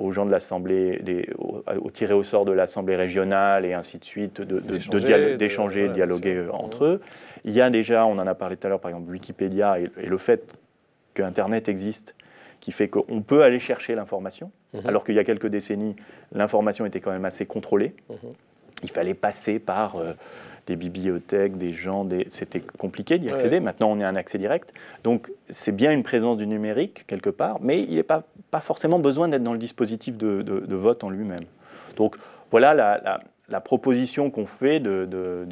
aux 0.00 0.12
gens 0.12 0.24
de 0.24 0.30
l'Assemblée, 0.30 1.28
au 1.38 1.90
tiré 1.90 2.14
au 2.14 2.22
sort 2.22 2.44
de 2.44 2.52
l'Assemblée 2.52 2.96
régionale 2.96 3.66
et 3.66 3.74
ainsi 3.74 3.98
de 3.98 4.04
suite, 4.04 4.40
d'échanger, 4.40 5.88
de, 5.88 5.92
dialoguer 5.92 6.36
euh, 6.36 6.52
entre 6.52 6.84
eux. 6.84 7.00
Il 7.44 7.52
y 7.52 7.60
a 7.60 7.68
déjà, 7.70 8.06
on 8.06 8.18
en 8.18 8.26
a 8.26 8.34
parlé 8.34 8.56
tout 8.56 8.66
à 8.66 8.70
l'heure, 8.70 8.80
par 8.80 8.90
exemple, 8.90 9.10
Wikipédia 9.10 9.78
et, 9.78 9.90
le 10.02 10.18
fait 10.18 10.56
qu'Internet 11.14 11.68
existe, 11.68 12.14
qui 12.60 12.72
fait 12.72 12.88
qu'on 12.88 13.22
peut 13.22 13.42
aller 13.42 13.60
chercher 13.60 13.94
l'information, 13.94 14.50
mhm. 14.74 14.86
alors 14.86 15.04
qu'il 15.04 15.14
y 15.14 15.18
a 15.18 15.24
quelques 15.24 15.48
décennies, 15.48 15.96
l'information 16.32 16.86
était 16.86 17.00
quand 17.00 17.12
même 17.12 17.24
assez 17.26 17.44
contrôlée. 17.46 17.94
Mhm. 18.08 18.32
Il 18.82 18.90
fallait 18.90 19.14
passer 19.14 19.58
par 19.58 19.96
euh, 19.96 20.14
des 20.70 20.76
bibliothèques, 20.76 21.58
des 21.58 21.72
gens, 21.72 22.04
des... 22.04 22.28
c'était 22.30 22.60
compliqué 22.60 23.18
d'y 23.18 23.28
accéder. 23.28 23.58
Maintenant, 23.58 23.90
on 23.90 23.98
est 23.98 24.04
un 24.04 24.14
accès 24.14 24.38
direct. 24.38 24.72
Donc, 25.02 25.28
c'est 25.48 25.72
bien 25.72 25.90
une 25.90 26.04
présence 26.04 26.38
du 26.38 26.46
numérique 26.46 27.04
quelque 27.08 27.30
part, 27.30 27.58
mais 27.60 27.82
il 27.82 27.96
n'est 27.96 28.04
pas, 28.04 28.22
pas 28.52 28.60
forcément 28.60 29.00
besoin 29.00 29.26
d'être 29.26 29.42
dans 29.42 29.52
le 29.52 29.58
dispositif 29.58 30.16
de, 30.16 30.42
de, 30.42 30.76
vote 30.76 31.02
en 31.02 31.10
lui-même. 31.10 31.44
Donc, 31.96 32.16
voilà 32.52 32.72
la, 32.72 33.20
la, 33.48 33.60
proposition 33.60 34.30
qu'on 34.30 34.46
fait 34.46 34.78
de, 34.78 35.06
de 35.06 35.44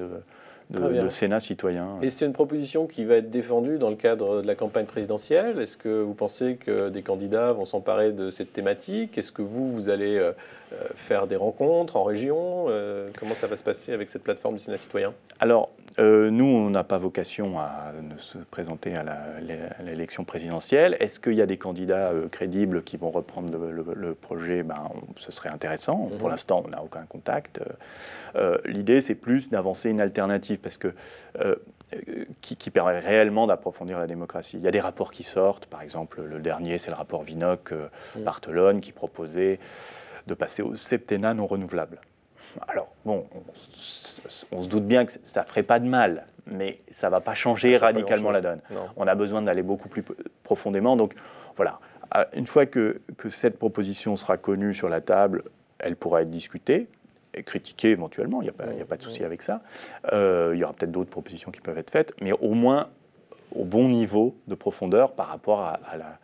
de, 0.70 1.08
Sénat 1.08 1.40
citoyen. 1.40 1.98
Et 2.02 2.10
c'est 2.10 2.26
une 2.26 2.32
proposition 2.32 2.86
qui 2.86 3.04
va 3.04 3.16
être 3.16 3.30
défendue 3.30 3.78
dans 3.78 3.90
le 3.90 3.96
cadre 3.96 4.42
de 4.42 4.46
la 4.46 4.54
campagne 4.54 4.84
présidentielle. 4.84 5.60
Est-ce 5.60 5.76
que 5.76 6.02
vous 6.02 6.14
pensez 6.14 6.56
que 6.56 6.90
des 6.90 7.02
candidats 7.02 7.52
vont 7.52 7.64
s'emparer 7.64 8.12
de 8.12 8.30
cette 8.30 8.52
thématique? 8.52 9.16
Est-ce 9.16 9.32
que 9.32 9.42
vous, 9.42 9.70
vous 9.70 9.88
allez 9.88 10.16
euh, 10.16 10.32
euh, 10.72 10.76
faire 10.94 11.26
des 11.26 11.36
rencontres 11.36 11.96
en 11.96 12.04
région? 12.04 12.66
Euh, 12.68 13.08
Comment 13.18 13.34
ça 13.34 13.46
va 13.46 13.56
se 13.56 13.62
passer 13.62 13.92
avec 13.92 14.10
cette 14.10 14.22
plateforme 14.22 14.56
du 14.56 14.60
Sénat 14.60 14.76
citoyen? 14.76 15.14
Alors, 15.40 15.70
nous, 15.98 16.44
on 16.44 16.70
n'a 16.70 16.84
pas 16.84 16.98
vocation 16.98 17.58
à 17.58 17.92
se 18.18 18.38
présenter 18.38 18.94
à 18.94 19.04
l'élection 19.82 20.24
présidentielle. 20.24 20.96
Est-ce 21.00 21.18
qu'il 21.18 21.34
y 21.34 21.42
a 21.42 21.46
des 21.46 21.58
candidats 21.58 22.12
crédibles 22.30 22.82
qui 22.82 22.96
vont 22.96 23.10
reprendre 23.10 23.56
le, 23.56 24.14
projet? 24.14 24.62
Ben, 24.62 24.90
Ce 25.16 25.32
serait 25.32 25.48
intéressant. 25.48 26.08
Pour 26.18 26.28
mhm. 26.28 26.30
l'instant, 26.30 26.62
on 26.64 26.68
n'a 26.68 26.82
aucun 26.82 27.02
contact. 27.02 27.60
L'idée, 28.64 29.00
c'est 29.00 29.16
plus 29.16 29.48
d'avancer 29.48 29.90
une 29.90 30.00
alternative 30.00 30.58
parce 30.58 30.76
que 30.76 30.94
euh, 31.94 32.26
qui, 32.42 32.70
permet 32.70 32.98
réellement 32.98 33.46
d'approfondir 33.46 33.98
la 33.98 34.06
démocratie. 34.06 34.58
Il 34.58 34.62
y 34.62 34.68
a 34.68 34.70
des 34.70 34.80
rapports 34.80 35.10
qui 35.10 35.22
sortent, 35.22 35.64
par 35.64 35.80
exemple 35.80 36.20
le 36.22 36.38
dernier, 36.38 36.76
c'est 36.76 36.90
le 36.90 36.96
rapport 36.96 37.22
Vinoc-Barthelone 37.22 38.76
euh, 38.76 38.80
qui 38.80 38.92
proposait 38.92 39.58
de 40.26 40.34
passer 40.34 40.60
au 40.60 40.74
septennat 40.74 41.32
non 41.32 41.46
renouvelable. 41.46 41.98
Alors, 42.66 42.92
bon, 43.04 43.26
on, 44.52 44.62
se 44.62 44.68
doute 44.68 44.86
bien 44.86 45.06
que 45.06 45.12
ça 45.24 45.42
ne 45.42 45.46
ferait 45.46 45.62
pas 45.62 45.78
de 45.78 45.86
mal, 45.86 46.26
mais 46.46 46.80
ça 46.90 47.08
ne 47.08 47.12
va 47.12 47.20
pas 47.20 47.34
changer 47.34 47.76
radicalement 47.76 48.30
la 48.30 48.40
donne. 48.40 48.60
On 48.96 49.06
a 49.06 49.14
besoin 49.14 49.42
d'aller 49.42 49.62
beaucoup 49.62 49.88
plus 49.88 50.04
profondément. 50.42 50.96
Donc, 50.96 51.14
voilà. 51.56 51.80
Une 52.34 52.46
fois 52.46 52.64
que, 52.64 53.00
que, 53.18 53.28
cette 53.28 53.58
proposition 53.58 54.16
sera 54.16 54.38
connue 54.38 54.72
sur 54.72 54.88
la 54.88 55.02
table, 55.02 55.44
elle 55.78 55.94
pourra 55.94 56.22
être 56.22 56.30
discutée. 56.30 56.88
critiquer 57.44 57.90
éventuellement, 57.90 58.40
il 58.40 58.44
n'y 58.44 58.50
a, 58.50 58.52
pas, 58.52 58.64
a 58.64 58.84
pas 58.86 58.96
de 58.96 59.02
souci 59.02 59.24
avec 59.24 59.42
ça. 59.42 59.60
il 60.12 60.56
y 60.56 60.64
aura 60.64 60.72
peut-être 60.72 60.90
d'autres 60.90 61.10
propositions 61.10 61.50
qui 61.50 61.60
peuvent 61.60 61.78
être 61.78 61.90
faites, 61.90 62.14
mais 62.20 62.32
au 62.32 62.54
moins 62.54 62.88
au 63.54 63.64
bon 63.64 63.88
niveau 63.88 64.36
de 64.46 64.54
profondeur 64.54 65.12
par 65.12 65.28
rapport 65.28 65.60
à, 65.60 65.78
la, 65.96 66.18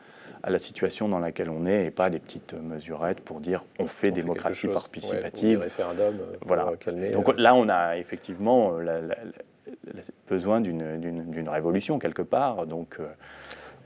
à 0.44 0.50
la 0.50 0.58
situation 0.58 1.08
dans 1.08 1.18
laquelle 1.18 1.48
on 1.48 1.64
est 1.64 1.86
et 1.86 1.90
pas 1.90 2.10
des 2.10 2.18
petites 2.18 2.52
mesurettes 2.52 3.20
pour 3.20 3.40
dire 3.40 3.64
on 3.78 3.86
fait 3.86 4.10
démocratie 4.10 4.68
participative. 4.68 5.60
référendum 5.60 6.16
euh, 6.20 6.36
voilà. 6.42 6.64
Donc 6.64 7.30
euh, 7.30 7.34
là, 7.38 7.54
on 7.54 7.70
a 7.70 7.96
effectivement 7.96 8.76
euh, 8.78 9.08
besoin 10.28 10.60
d'une 10.60 11.48
révolution 11.48 11.98
quelque 11.98 12.20
part. 12.20 12.66
Donc 12.66 12.98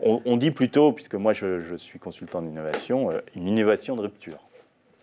on, 0.01 0.37
dit 0.37 0.51
plutôt, 0.51 0.90
puisque 0.90 1.14
moi 1.14 1.33
je, 1.33 1.61
je 1.61 1.77
suis 1.77 2.01
consultant 2.01 2.42
d'innovation, 2.42 3.12
une 3.37 3.47
innovation 3.47 3.94
de 3.94 4.01
rupture. 4.01 4.48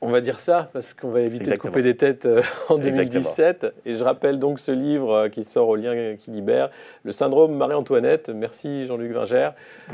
On 0.05 0.11
va 0.11 0.21
dire 0.21 0.39
ça, 0.39 0.69
parce 0.71 0.93
qu'on 0.93 1.09
va 1.09 1.21
éviter 1.21 1.49
de 1.49 1.55
couper 1.57 1.81
des 1.81 1.97
têtes 1.97 2.27
euh, 2.27 2.43
en 2.69 2.77
2017. 2.77 3.73
Et 3.87 3.95
je 3.95 4.03
rappelle 4.03 4.37
donc 4.37 4.59
ce 4.59 4.71
livre 4.71 5.11
euh, 5.11 5.29
qui 5.29 5.43
sort 5.43 5.67
au 5.67 5.75
lien 5.75 6.15
qui 6.15 6.29
libère, 6.29 6.69
Le 7.03 7.11
syndrome 7.11 7.55
Marie-Antoinette. 7.55 8.29
Merci 8.29 8.85
Jean-Luc 8.85 9.11
Vinger. 9.11 9.49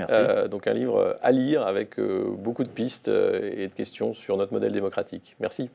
Euh, 0.10 0.50
donc 0.50 0.68
un 0.68 0.74
livre 0.74 1.18
à 1.22 1.32
lire 1.32 1.66
avec 1.66 1.98
beaucoup 1.98 2.66
de 2.66 2.70
pistes 2.70 3.08
et 3.08 3.68
de 3.68 3.74
questions 3.74 4.14
sur 4.14 4.36
notre 4.36 4.52
modèle 4.52 4.74
démocratique. 4.74 5.38
Merci. 5.40 5.70